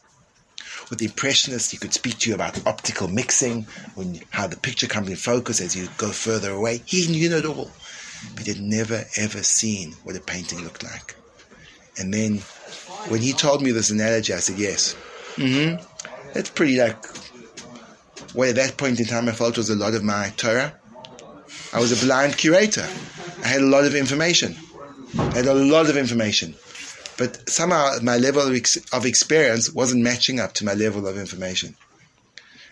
With 0.91 0.99
the 0.99 1.07
Impressionists, 1.07 1.71
he 1.71 1.77
could 1.77 1.93
speak 1.93 2.19
to 2.19 2.31
you 2.31 2.35
about 2.35 2.67
optical 2.67 3.09
mixing, 3.09 3.65
when, 3.95 4.21
how 4.31 4.47
the 4.47 4.57
picture 4.57 4.87
comes 4.87 5.09
in 5.09 5.17
focus 5.17 5.61
as 5.61 5.77
you 5.77 5.89
go 5.99 6.11
further 6.11 6.53
away. 6.53 6.83
He 6.85 7.07
knew 7.07 7.35
it 7.37 7.45
all, 7.45 7.71
but 8.35 8.45
he 8.47 8.53
had 8.53 8.63
never 8.63 9.05
ever 9.17 9.43
seen 9.43 9.93
what 10.05 10.17
a 10.17 10.21
painting 10.21 10.63
looked 10.63 10.83
like. 10.83 11.15
And 11.99 12.15
then 12.15 12.39
when 13.09 13.21
he 13.21 13.33
told 13.33 13.63
me 13.63 13.73
this 13.73 13.91
analogy, 13.91 14.33
I 14.33 14.39
said, 14.39 14.59
yes. 14.59 14.95
Mm-hmm. 15.37 15.85
That's 16.33 16.51
pretty 16.51 16.79
like 16.79 17.05
what 18.35 18.49
at 18.49 18.57
that 18.57 18.77
point 18.77 19.01
in 19.01 19.07
time 19.07 19.29
I 19.29 19.33
felt 19.33 19.57
was 19.57 19.71
a 19.71 19.77
lot 19.77 19.95
of 19.95 20.05
my 20.05 20.33
Torah. 20.37 20.75
I 21.73 21.81
was 21.81 21.91
a 22.03 22.07
blind 22.07 22.37
curator. 22.37 22.87
I 23.43 23.47
had 23.47 23.61
a 23.63 23.67
lot 23.67 23.85
of 23.85 23.95
information. 23.95 24.57
I 25.17 25.35
had 25.37 25.47
a 25.47 25.55
lot 25.55 25.89
of 25.89 25.97
information. 25.97 26.55
But 27.19 27.51
somehow 27.51 27.99
my 28.01 28.17
level 28.17 28.43
of, 28.43 28.55
ex- 28.55 28.77
of 28.93 29.05
experience 29.05 29.71
wasn't 29.71 30.03
matching 30.03 30.41
up 30.41 30.55
to 30.55 30.65
my 30.65 30.73
level 30.73 31.07
of 31.07 31.19
information. 31.19 31.77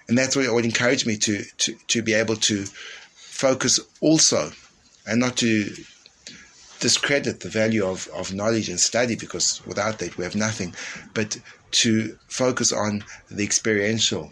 And 0.08 0.16
that's 0.16 0.36
what 0.36 0.50
would 0.54 0.64
encourage 0.64 1.04
me 1.04 1.16
to, 1.18 1.44
to, 1.58 1.74
to 1.88 2.02
be 2.02 2.14
able 2.14 2.36
to 2.36 2.64
focus 3.12 3.80
also 4.00 4.52
and 5.06 5.20
not 5.20 5.36
to 5.38 5.68
discredit 6.78 7.40
the 7.40 7.48
value 7.48 7.84
of, 7.84 8.08
of 8.14 8.32
knowledge 8.32 8.68
and 8.68 8.78
study 8.78 9.16
because 9.16 9.64
without 9.66 9.98
that 9.98 10.16
we 10.16 10.24
have 10.24 10.36
nothing, 10.36 10.74
but 11.12 11.38
to 11.72 12.16
focus 12.28 12.72
on 12.72 13.04
the 13.30 13.42
experiential 13.44 14.30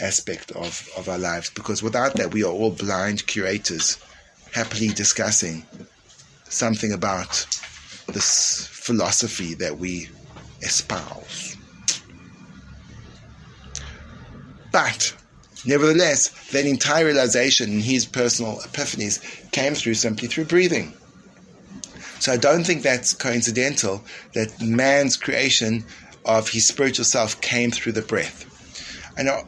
aspect 0.00 0.50
of, 0.52 0.88
of 0.96 1.08
our 1.08 1.18
lives 1.18 1.50
because 1.50 1.82
without 1.82 2.14
that 2.14 2.32
we 2.32 2.42
are 2.42 2.52
all 2.52 2.70
blind 2.70 3.26
curators 3.26 3.98
happily 4.54 4.88
discussing 4.88 5.64
something 6.44 6.92
about 6.92 7.46
this 8.08 8.66
philosophy 8.66 9.54
that 9.54 9.78
we 9.78 10.08
espouse. 10.62 11.56
But 14.72 15.14
nevertheless, 15.64 16.28
that 16.50 16.64
entire 16.64 17.06
realization 17.06 17.72
in 17.72 17.80
his 17.80 18.06
personal 18.06 18.60
epiphanies 18.60 19.50
came 19.52 19.74
through 19.74 19.94
simply 19.94 20.28
through 20.28 20.44
breathing. 20.44 20.94
So 22.20 22.32
I 22.32 22.36
don't 22.36 22.64
think 22.64 22.82
that's 22.82 23.14
coincidental 23.14 24.04
that 24.34 24.60
man's 24.60 25.16
creation 25.16 25.84
of 26.24 26.48
his 26.50 26.68
spiritual 26.68 27.04
self 27.04 27.40
came 27.40 27.70
through 27.70 27.92
the 27.92 28.02
breath. 28.02 28.46
I 29.16 29.22
know 29.22 29.46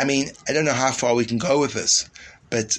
I 0.00 0.04
mean, 0.04 0.30
I 0.48 0.54
don't 0.54 0.64
know 0.64 0.72
how 0.72 0.92
far 0.92 1.14
we 1.14 1.26
can 1.26 1.36
go 1.36 1.60
with 1.60 1.74
this, 1.74 2.08
but 2.48 2.78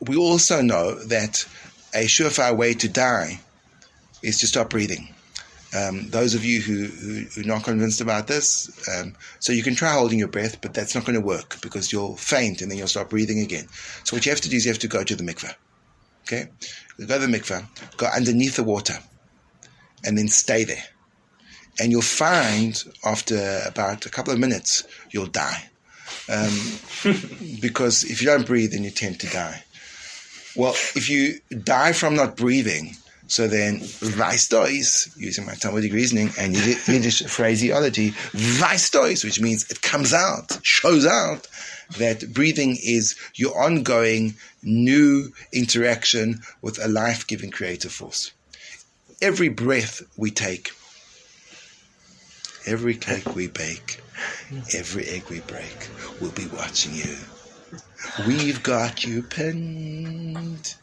we 0.00 0.16
also 0.16 0.62
know 0.62 0.94
that 1.04 1.46
a 1.94 2.06
surefire 2.06 2.56
way 2.56 2.74
to 2.74 2.88
die 2.88 3.40
is 4.22 4.38
to 4.40 4.46
stop 4.46 4.70
breathing. 4.70 5.14
Um, 5.76 6.08
those 6.08 6.34
of 6.34 6.44
you 6.44 6.62
who, 6.62 6.86
who, 6.86 7.42
are 7.42 7.44
not 7.44 7.64
convinced 7.64 8.00
about 8.00 8.26
this, 8.26 8.70
um, 8.88 9.14
so 9.38 9.52
you 9.52 9.62
can 9.62 9.74
try 9.74 9.92
holding 9.92 10.18
your 10.18 10.28
breath, 10.28 10.60
but 10.62 10.72
that's 10.72 10.94
not 10.94 11.04
going 11.04 11.18
to 11.18 11.24
work 11.24 11.60
because 11.60 11.92
you'll 11.92 12.16
faint 12.16 12.62
and 12.62 12.70
then 12.70 12.78
you'll 12.78 12.88
stop 12.88 13.10
breathing 13.10 13.40
again. 13.40 13.66
So 14.04 14.16
what 14.16 14.24
you 14.24 14.32
have 14.32 14.40
to 14.40 14.48
do 14.48 14.56
is 14.56 14.64
you 14.64 14.70
have 14.70 14.78
to 14.78 14.88
go 14.88 15.04
to 15.04 15.14
the 15.14 15.22
mikveh. 15.22 15.54
Okay? 16.22 16.48
You 16.96 17.06
go 17.06 17.20
to 17.20 17.26
the 17.26 17.38
mikveh, 17.38 17.66
go 17.98 18.06
underneath 18.06 18.56
the 18.56 18.64
water, 18.64 18.98
and 20.04 20.16
then 20.16 20.28
stay 20.28 20.64
there. 20.64 20.84
And 21.78 21.92
you'll 21.92 22.02
find 22.02 22.82
after 23.04 23.60
about 23.66 24.06
a 24.06 24.10
couple 24.10 24.32
of 24.32 24.38
minutes, 24.38 24.84
you'll 25.10 25.26
die. 25.26 25.68
Um, 26.30 26.58
because 27.60 28.04
if 28.04 28.22
you 28.22 28.26
don't 28.26 28.46
breathe, 28.46 28.72
then 28.72 28.84
you 28.84 28.90
tend 28.90 29.20
to 29.20 29.26
die. 29.28 29.62
Well, 30.56 30.72
if 30.72 31.10
you 31.10 31.40
die 31.62 31.92
from 31.92 32.16
not 32.16 32.36
breathing, 32.36 32.96
so 33.28 33.46
then 33.46 33.80
Weistois, 33.80 35.16
using 35.16 35.46
my 35.46 35.54
Talmudic 35.54 35.92
reasoning 35.92 36.30
and 36.38 36.56
Yiddish 36.56 37.22
phraseology, 37.26 38.10
Weistois, 38.32 39.22
which 39.22 39.40
means 39.40 39.70
it 39.70 39.82
comes 39.82 40.12
out, 40.12 40.58
shows 40.62 41.06
out 41.06 41.46
that 41.98 42.32
breathing 42.32 42.76
is 42.82 43.16
your 43.34 43.58
ongoing 43.62 44.34
new 44.62 45.30
interaction 45.52 46.40
with 46.62 46.82
a 46.82 46.88
life-giving 46.88 47.50
creative 47.50 47.92
force. 47.92 48.32
Every 49.20 49.48
breath 49.48 50.02
we 50.16 50.30
take, 50.30 50.70
every 52.66 52.94
cake 52.94 53.34
we 53.34 53.48
bake, 53.48 54.00
every 54.74 55.06
egg 55.06 55.24
we 55.28 55.40
break, 55.40 55.88
we'll 56.20 56.30
be 56.32 56.46
watching 56.46 56.94
you. 56.94 57.16
We've 58.26 58.62
got 58.62 59.04
you 59.04 59.22
pinned. 59.22 60.74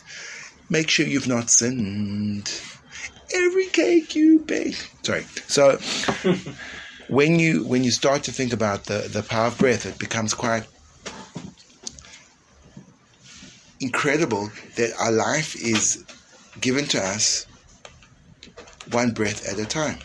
Make 0.69 0.89
sure 0.89 1.05
you've 1.05 1.27
not 1.27 1.49
sinned. 1.49 2.51
Every 3.33 3.67
cake 3.67 4.15
you 4.15 4.39
bake. 4.39 4.91
Sorry. 5.03 5.23
So 5.47 5.79
when 7.07 7.39
you 7.39 7.65
when 7.65 7.83
you 7.83 7.91
start 7.91 8.23
to 8.23 8.31
think 8.31 8.53
about 8.53 8.85
the, 8.85 9.09
the 9.11 9.23
power 9.23 9.47
of 9.47 9.57
breath, 9.57 9.85
it 9.85 9.99
becomes 9.99 10.33
quite 10.33 10.65
incredible 13.79 14.49
that 14.75 14.93
our 14.99 15.11
life 15.11 15.55
is 15.55 16.03
given 16.61 16.85
to 16.85 16.99
us 16.99 17.45
one 18.91 19.11
breath 19.11 19.47
at 19.47 19.59
a 19.59 19.65
time. 19.65 19.99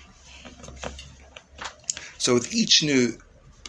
So 2.18 2.35
with 2.35 2.53
each 2.53 2.83
new 2.83 3.16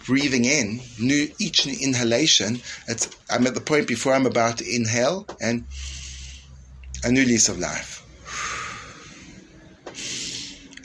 breathing 0.05 0.45
in, 0.45 0.81
new 0.99 1.29
each 1.39 1.65
new 1.65 1.75
inhalation, 1.79 2.59
I'm 3.29 3.47
at 3.47 3.53
the 3.53 3.61
point 3.61 3.87
before 3.87 4.13
I'm 4.13 4.25
about 4.25 4.57
to 4.57 4.75
inhale 4.75 5.25
and 5.39 5.65
a 7.03 7.11
new 7.11 7.25
lease 7.25 7.49
of 7.49 7.59
life. 7.59 8.05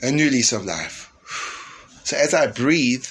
A 0.03 0.11
new 0.11 0.31
lease 0.31 0.53
of 0.53 0.65
life. 0.65 1.13
So 2.05 2.17
as 2.17 2.33
I 2.33 2.47
breathe, 2.47 3.07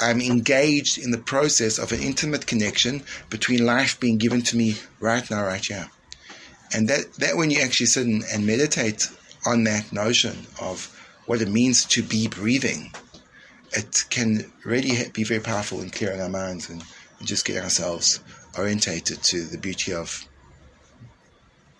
I'm 0.00 0.20
engaged 0.20 0.98
in 0.98 1.10
the 1.10 1.18
process 1.18 1.78
of 1.78 1.92
an 1.92 2.00
intimate 2.00 2.46
connection 2.46 3.02
between 3.28 3.64
life 3.64 4.00
being 4.00 4.18
given 4.18 4.42
to 4.42 4.56
me 4.56 4.76
right 4.98 5.28
now, 5.30 5.44
right 5.44 5.64
here. 5.64 5.88
And 6.72 6.88
that, 6.88 7.14
that 7.14 7.36
when 7.36 7.50
you 7.50 7.60
actually 7.60 7.86
sit 7.86 8.06
and, 8.06 8.24
and 8.32 8.46
meditate 8.46 9.08
on 9.46 9.64
that 9.64 9.92
notion 9.92 10.46
of 10.60 10.96
what 11.26 11.42
it 11.42 11.48
means 11.48 11.84
to 11.86 12.02
be 12.02 12.28
breathing, 12.28 12.92
it 13.72 14.04
can 14.10 14.50
really 14.64 15.08
be 15.12 15.24
very 15.24 15.40
powerful 15.40 15.80
in 15.80 15.90
clearing 15.90 16.20
our 16.20 16.28
minds 16.28 16.68
and, 16.68 16.82
and 17.18 17.28
just 17.28 17.44
getting 17.44 17.62
ourselves 17.62 18.20
orientated 18.58 19.22
to 19.22 19.42
the 19.42 19.58
beauty 19.58 19.92
of 19.92 20.26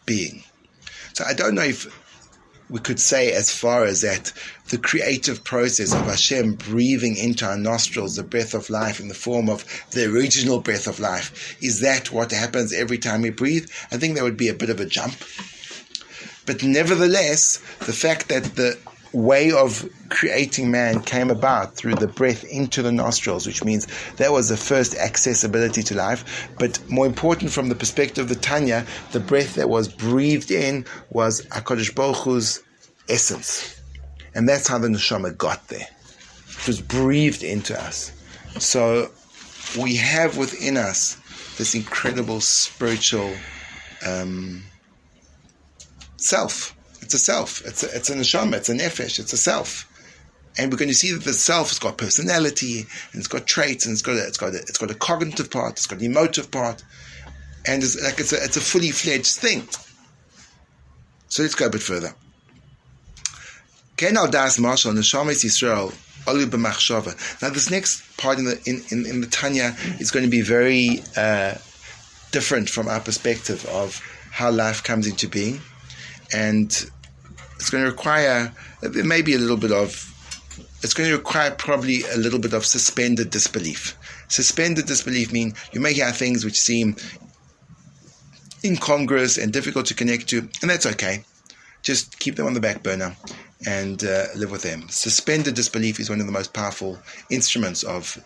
being. 0.06 0.44
So 1.20 1.26
I 1.26 1.34
don't 1.34 1.54
know 1.54 1.60
if 1.60 1.86
we 2.70 2.80
could 2.80 2.98
say 2.98 3.32
as 3.32 3.52
far 3.52 3.84
as 3.84 4.00
that 4.00 4.32
the 4.70 4.78
creative 4.78 5.44
process 5.44 5.92
of 5.92 6.06
Hashem 6.06 6.54
breathing 6.54 7.14
into 7.14 7.44
our 7.44 7.58
nostrils 7.58 8.16
the 8.16 8.22
breath 8.22 8.54
of 8.54 8.70
life 8.70 9.00
in 9.00 9.08
the 9.08 9.14
form 9.14 9.50
of 9.50 9.66
the 9.90 10.06
original 10.06 10.60
breath 10.60 10.86
of 10.86 10.98
life. 10.98 11.62
Is 11.62 11.80
that 11.80 12.10
what 12.10 12.32
happens 12.32 12.72
every 12.72 12.96
time 12.96 13.20
we 13.20 13.28
breathe? 13.28 13.68
I 13.92 13.98
think 13.98 14.14
that 14.14 14.24
would 14.24 14.38
be 14.38 14.48
a 14.48 14.54
bit 14.54 14.70
of 14.70 14.80
a 14.80 14.86
jump. 14.86 15.14
But 16.46 16.62
nevertheless, 16.62 17.58
the 17.80 17.92
fact 17.92 18.30
that 18.30 18.56
the 18.56 18.78
way 19.12 19.50
of 19.50 19.88
creating 20.08 20.70
man 20.70 21.00
came 21.02 21.30
about 21.30 21.74
through 21.74 21.94
the 21.94 22.06
breath 22.06 22.44
into 22.44 22.82
the 22.82 22.92
nostrils, 22.92 23.46
which 23.46 23.64
means 23.64 23.86
that 24.16 24.32
was 24.32 24.48
the 24.48 24.56
first 24.56 24.94
accessibility 24.96 25.82
to 25.82 25.94
life. 25.94 26.48
But 26.58 26.80
more 26.88 27.06
important, 27.06 27.50
from 27.50 27.68
the 27.68 27.74
perspective 27.74 28.24
of 28.24 28.28
the 28.28 28.40
Tanya, 28.40 28.86
the 29.12 29.20
breath 29.20 29.54
that 29.54 29.68
was 29.68 29.88
breathed 29.88 30.50
in 30.50 30.84
was 31.10 31.44
Hakadosh 31.46 31.94
Baruch 31.94 32.16
Hu's 32.18 32.62
essence, 33.08 33.80
and 34.34 34.48
that's 34.48 34.68
how 34.68 34.78
the 34.78 34.88
neshama 34.88 35.36
got 35.36 35.68
there. 35.68 35.86
It 36.48 36.66
was 36.66 36.80
breathed 36.80 37.42
into 37.42 37.78
us. 37.80 38.12
So 38.58 39.10
we 39.80 39.96
have 39.96 40.36
within 40.36 40.76
us 40.76 41.16
this 41.56 41.74
incredible 41.74 42.40
spiritual 42.40 43.32
um, 44.06 44.62
self 46.16 46.74
it's 47.00 47.14
a 47.14 47.18
self. 47.18 47.64
It's 47.64 47.82
a, 47.82 47.94
it's 47.94 48.10
a 48.10 48.14
neshama. 48.14 48.54
It's 48.54 48.68
a 48.68 48.74
nefesh. 48.74 49.18
It's 49.18 49.32
a 49.32 49.36
self. 49.36 49.86
And 50.58 50.70
we're 50.70 50.78
going 50.78 50.88
to 50.88 50.94
see 50.94 51.12
that 51.12 51.24
the 51.24 51.32
self 51.32 51.68
has 51.68 51.78
got 51.78 51.96
personality 51.96 52.80
and 52.80 53.20
it's 53.20 53.28
got 53.28 53.46
traits 53.46 53.86
and 53.86 53.92
it's 53.92 54.02
got 54.02 54.16
a, 54.16 54.26
it's 54.26 54.36
got 54.36 54.54
a, 54.54 54.58
it's 54.58 54.78
got 54.78 54.90
a 54.90 54.94
cognitive 54.94 55.50
part. 55.50 55.72
It's 55.72 55.86
got 55.86 56.00
an 56.00 56.06
emotive 56.06 56.50
part, 56.50 56.82
and 57.66 57.82
it's 57.82 58.02
like 58.02 58.18
it's 58.18 58.32
a 58.32 58.42
it's 58.42 58.56
a 58.56 58.60
fully 58.60 58.90
fledged 58.90 59.36
thing. 59.36 59.68
So 61.28 61.42
let's 61.42 61.54
go 61.54 61.66
a 61.66 61.70
bit 61.70 61.82
further. 61.82 62.14
Now 67.40 67.50
this 67.50 67.70
next 67.70 68.16
part 68.16 68.38
in 68.38 68.44
the 68.44 68.60
in, 68.66 68.82
in, 68.90 69.06
in 69.06 69.20
the 69.20 69.26
Tanya 69.28 69.76
is 69.98 70.10
going 70.10 70.24
to 70.24 70.30
be 70.30 70.42
very 70.42 71.02
uh, 71.16 71.54
different 72.32 72.68
from 72.68 72.88
our 72.88 73.00
perspective 73.00 73.64
of 73.66 74.00
how 74.32 74.50
life 74.50 74.82
comes 74.82 75.06
into 75.06 75.28
being. 75.28 75.60
And 76.32 76.66
it's 77.56 77.70
going 77.70 77.84
to 77.84 77.90
require 77.90 78.52
maybe 78.82 79.34
a 79.34 79.38
little 79.38 79.56
bit 79.56 79.72
of, 79.72 80.06
it's 80.82 80.94
going 80.94 81.08
to 81.10 81.16
require 81.16 81.50
probably 81.50 82.02
a 82.04 82.16
little 82.16 82.38
bit 82.38 82.52
of 82.52 82.64
suspended 82.64 83.30
disbelief. 83.30 83.96
Suspended 84.28 84.86
disbelief 84.86 85.32
means 85.32 85.54
you 85.72 85.80
may 85.80 85.92
hear 85.92 86.10
things 86.12 86.44
which 86.44 86.58
seem 86.58 86.96
incongruous 88.64 89.38
and 89.38 89.52
difficult 89.52 89.86
to 89.86 89.94
connect 89.94 90.28
to, 90.28 90.38
and 90.60 90.70
that's 90.70 90.86
okay. 90.86 91.24
Just 91.82 92.18
keep 92.18 92.36
them 92.36 92.46
on 92.46 92.54
the 92.54 92.60
back 92.60 92.82
burner 92.82 93.16
and 93.66 94.04
uh, 94.04 94.26
live 94.36 94.50
with 94.50 94.62
them. 94.62 94.88
Suspended 94.88 95.54
disbelief 95.54 96.00
is 96.00 96.08
one 96.08 96.20
of 96.20 96.26
the 96.26 96.32
most 96.32 96.52
powerful 96.52 96.98
instruments 97.30 97.82
of 97.82 98.22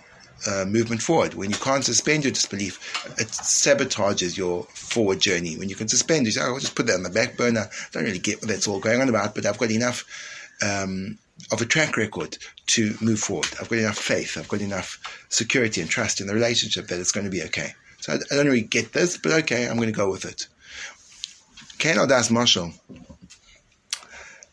uh, 0.47 0.65
movement 0.67 1.03
forward. 1.03 1.35
When 1.35 1.51
you 1.51 1.57
can't 1.57 1.85
suspend 1.85 2.25
your 2.25 2.33
disbelief, 2.33 3.07
it 3.19 3.29
sabotages 3.29 4.37
your 4.37 4.65
forward 4.65 5.21
journey. 5.21 5.57
When 5.57 5.69
you 5.69 5.77
can 5.77 5.89
suspend, 5.89 6.27
you 6.27 6.33
say, 6.33 6.43
oh, 6.43 6.55
I'll 6.55 6.59
just 6.59 6.75
put 6.75 6.87
that 6.87 6.95
on 6.97 7.03
the 7.03 7.11
back 7.11 7.37
burner. 7.37 7.69
I 7.71 7.87
don't 7.93 8.05
really 8.05 8.19
get 8.19 8.41
what 8.41 8.49
that's 8.49 8.69
all 8.69 8.81
going 8.81 9.01
on 9.01 9.09
about, 9.09 9.35
but 9.35 9.47
I've 9.47 9.59
got 9.59 9.71
enough 9.71 10.05
um, 10.63 11.19
of 11.51 11.61
a 11.61 11.67
track 11.67 11.97
record 11.97 12.39
to 12.67 12.95
move 13.01 13.21
forward. 13.21 13.49
I've 13.61 13.69
got 13.69 13.79
enough 13.79 13.99
faith. 13.99 14.37
I've 14.37 14.49
got 14.49 14.61
enough 14.61 15.01
security 15.29 15.81
and 15.81 15.91
trust 15.91 16.21
in 16.21 16.27
the 16.27 16.35
relationship 16.35 16.89
that 16.89 17.01
it's 17.01 17.13
going 17.13 17.25
to 17.25 17.31
be 17.31 17.43
okay. 17.45 17.75
So 18.01 18.13
I, 18.13 18.17
I 18.17 18.37
don't 18.37 18.47
really 18.47 18.63
get 18.63 18.93
this, 18.93 19.17
but 19.17 19.33
okay, 19.33 19.67
I'm 19.69 19.77
going 19.77 19.89
to 19.89 19.93
go 19.93 20.11
with 20.11 20.25
it. 20.25 20.47
Ken 21.79 21.97
Das 22.09 22.31
Marshall. 22.31 22.73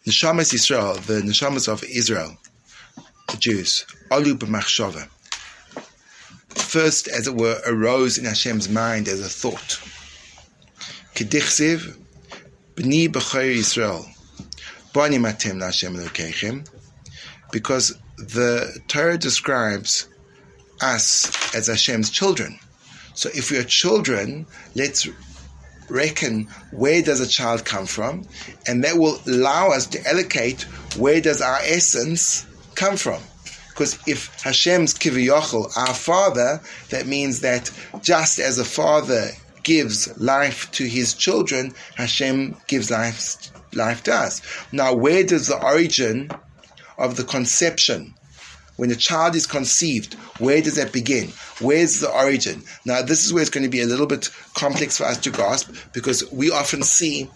Neshamas 0.06 0.54
Israel, 0.54 0.96
the 0.96 1.22
Neshamas 1.22 1.67
of 1.67 1.84
Israel, 1.84 2.36
the 3.30 3.38
Jews, 3.38 3.86
Alu 4.10 4.36
b'machshava. 4.36 5.08
First, 6.72 7.10
as 7.10 7.28
it 7.28 7.36
were, 7.36 7.60
arose 7.66 8.18
in 8.18 8.24
Hashem's 8.24 8.70
mind 8.70 9.10
as 9.10 9.20
a 9.20 9.28
thought. 9.28 9.78
Kedichsiv, 11.16 11.98
b'ni 12.76 13.10
b'chayr 13.10 13.56
Israel, 13.56 14.06
b'ani 14.94 15.20
matem 15.20 15.60
l'Hashem 15.60 15.98
Elokechem, 15.98 16.66
because 17.52 18.00
the 18.16 18.80
Torah 18.88 19.18
describes 19.18 20.08
us 20.82 21.54
as 21.54 21.68
Hashem's 21.68 22.10
children. 22.10 22.58
So 23.16 23.28
if 23.36 23.52
we 23.52 23.58
are 23.58 23.66
children, 23.66 24.48
let's 24.74 25.10
reckon 25.90 26.48
where 26.72 27.02
does 27.02 27.20
a 27.20 27.28
child 27.28 27.66
come 27.66 27.86
from, 27.86 28.26
and 28.66 28.86
that 28.86 28.96
will 28.98 29.20
allow 29.28 29.72
us 29.72 29.88
to 29.88 30.08
allocate 30.08 30.62
where 30.96 31.20
does 31.20 31.42
our 31.42 31.60
essence 31.64 32.46
come 32.76 32.96
from. 32.96 33.22
Because 33.82 33.98
if 34.08 34.44
Hashem's 34.44 34.94
kiviyachol, 34.94 35.76
our 35.76 35.96
father, 35.96 36.62
that 36.91 37.08
means 37.08 37.39
that 37.39 37.72
just 38.04 38.38
as 38.38 38.60
a 38.60 38.63
father 38.63 39.32
gives 39.63 40.15
life 40.20 40.70
to 40.74 40.88
his 40.88 41.15
children, 41.15 41.74
Hashem 41.96 42.58
gives 42.67 42.91
life, 42.91 43.52
life 43.74 44.04
to 44.04 44.13
us. 44.13 44.44
Now, 44.72 44.94
where 44.94 45.24
does 45.24 45.48
the 45.48 45.60
origin 45.60 46.30
of 47.00 47.15
the 47.15 47.24
conception 47.24 48.13
when 48.76 48.91
a 48.91 48.96
child 48.96 49.36
is 49.36 49.48
conceived, 49.48 50.13
where 50.38 50.62
does 50.62 50.76
that 50.76 50.94
begin? 50.94 51.30
Where's 51.60 52.02
the 52.02 52.12
origin? 52.12 52.62
Now, 52.86 53.02
this 53.02 53.26
is 53.26 53.34
where 53.34 53.41
it's 53.41 53.50
going 53.50 53.63
to 53.63 53.78
be 53.78 53.82
a 53.82 53.88
little 53.88 54.06
bit 54.06 54.30
complex 54.54 54.98
for 54.98 55.06
us 55.06 55.17
to 55.22 55.32
grasp 55.32 55.74
because 55.91 56.32
we 56.32 56.52
often 56.52 56.84
see 56.84 57.32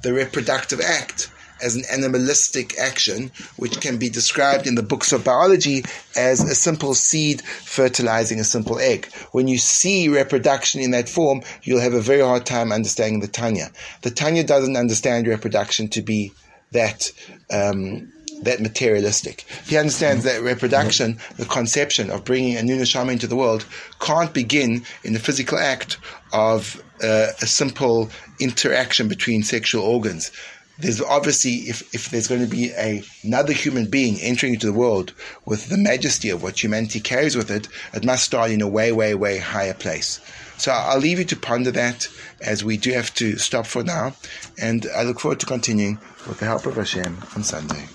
the 0.00 0.14
reproductive 0.14 0.80
act 0.80 1.30
as 1.62 1.76
an 1.76 1.84
animalistic 1.90 2.78
action, 2.78 3.30
which 3.56 3.80
can 3.80 3.98
be 3.98 4.08
described 4.08 4.66
in 4.66 4.74
the 4.74 4.82
books 4.82 5.12
of 5.12 5.24
biology 5.24 5.84
as 6.16 6.40
a 6.40 6.54
simple 6.54 6.94
seed 6.94 7.42
fertilizing 7.42 8.40
a 8.40 8.44
simple 8.44 8.78
egg. 8.78 9.06
When 9.32 9.48
you 9.48 9.58
see 9.58 10.08
reproduction 10.08 10.80
in 10.80 10.90
that 10.92 11.08
form, 11.08 11.42
you'll 11.62 11.80
have 11.80 11.94
a 11.94 12.00
very 12.00 12.20
hard 12.22 12.46
time 12.46 12.72
understanding 12.72 13.20
the 13.20 13.28
Tanya. 13.28 13.70
The 14.02 14.10
Tanya 14.10 14.44
doesn't 14.44 14.76
understand 14.76 15.26
reproduction 15.26 15.88
to 15.88 16.02
be 16.02 16.32
that. 16.72 17.12
Um, 17.50 18.12
that 18.42 18.60
materialistic. 18.60 19.44
He 19.66 19.76
understands 19.76 20.24
that 20.24 20.42
reproduction, 20.42 21.18
the 21.36 21.44
conception 21.44 22.10
of 22.10 22.24
bringing 22.24 22.56
a 22.56 22.62
new 22.62 22.76
neshama 22.76 23.12
into 23.12 23.26
the 23.26 23.36
world, 23.36 23.66
can't 24.00 24.32
begin 24.32 24.82
in 25.04 25.12
the 25.12 25.18
physical 25.18 25.58
act 25.58 25.98
of 26.32 26.82
uh, 27.02 27.28
a 27.40 27.46
simple 27.46 28.10
interaction 28.38 29.08
between 29.08 29.42
sexual 29.42 29.82
organs. 29.82 30.32
There's 30.80 31.00
obviously, 31.00 31.68
if, 31.68 31.94
if 31.94 32.10
there's 32.10 32.28
going 32.28 32.40
to 32.40 32.46
be 32.46 32.70
a, 32.72 33.02
another 33.22 33.52
human 33.52 33.86
being 33.86 34.18
entering 34.20 34.54
into 34.54 34.66
the 34.66 34.72
world 34.72 35.12
with 35.44 35.68
the 35.68 35.76
majesty 35.76 36.30
of 36.30 36.42
what 36.42 36.62
humanity 36.62 37.00
carries 37.00 37.36
with 37.36 37.50
it, 37.50 37.68
it 37.92 38.04
must 38.04 38.24
start 38.24 38.50
in 38.50 38.62
a 38.62 38.68
way, 38.68 38.92
way, 38.92 39.14
way 39.14 39.38
higher 39.38 39.74
place. 39.74 40.20
So 40.56 40.72
I'll 40.72 40.98
leave 40.98 41.18
you 41.18 41.24
to 41.26 41.36
ponder 41.36 41.70
that 41.70 42.08
as 42.40 42.64
we 42.64 42.76
do 42.76 42.92
have 42.92 43.14
to 43.14 43.36
stop 43.38 43.66
for 43.66 43.82
now. 43.82 44.14
And 44.60 44.86
I 44.94 45.02
look 45.02 45.20
forward 45.20 45.40
to 45.40 45.46
continuing 45.46 45.98
with 46.26 46.38
the 46.38 46.46
help 46.46 46.66
of 46.66 46.76
Hashem 46.76 47.18
on 47.34 47.44
Sunday. 47.44 47.86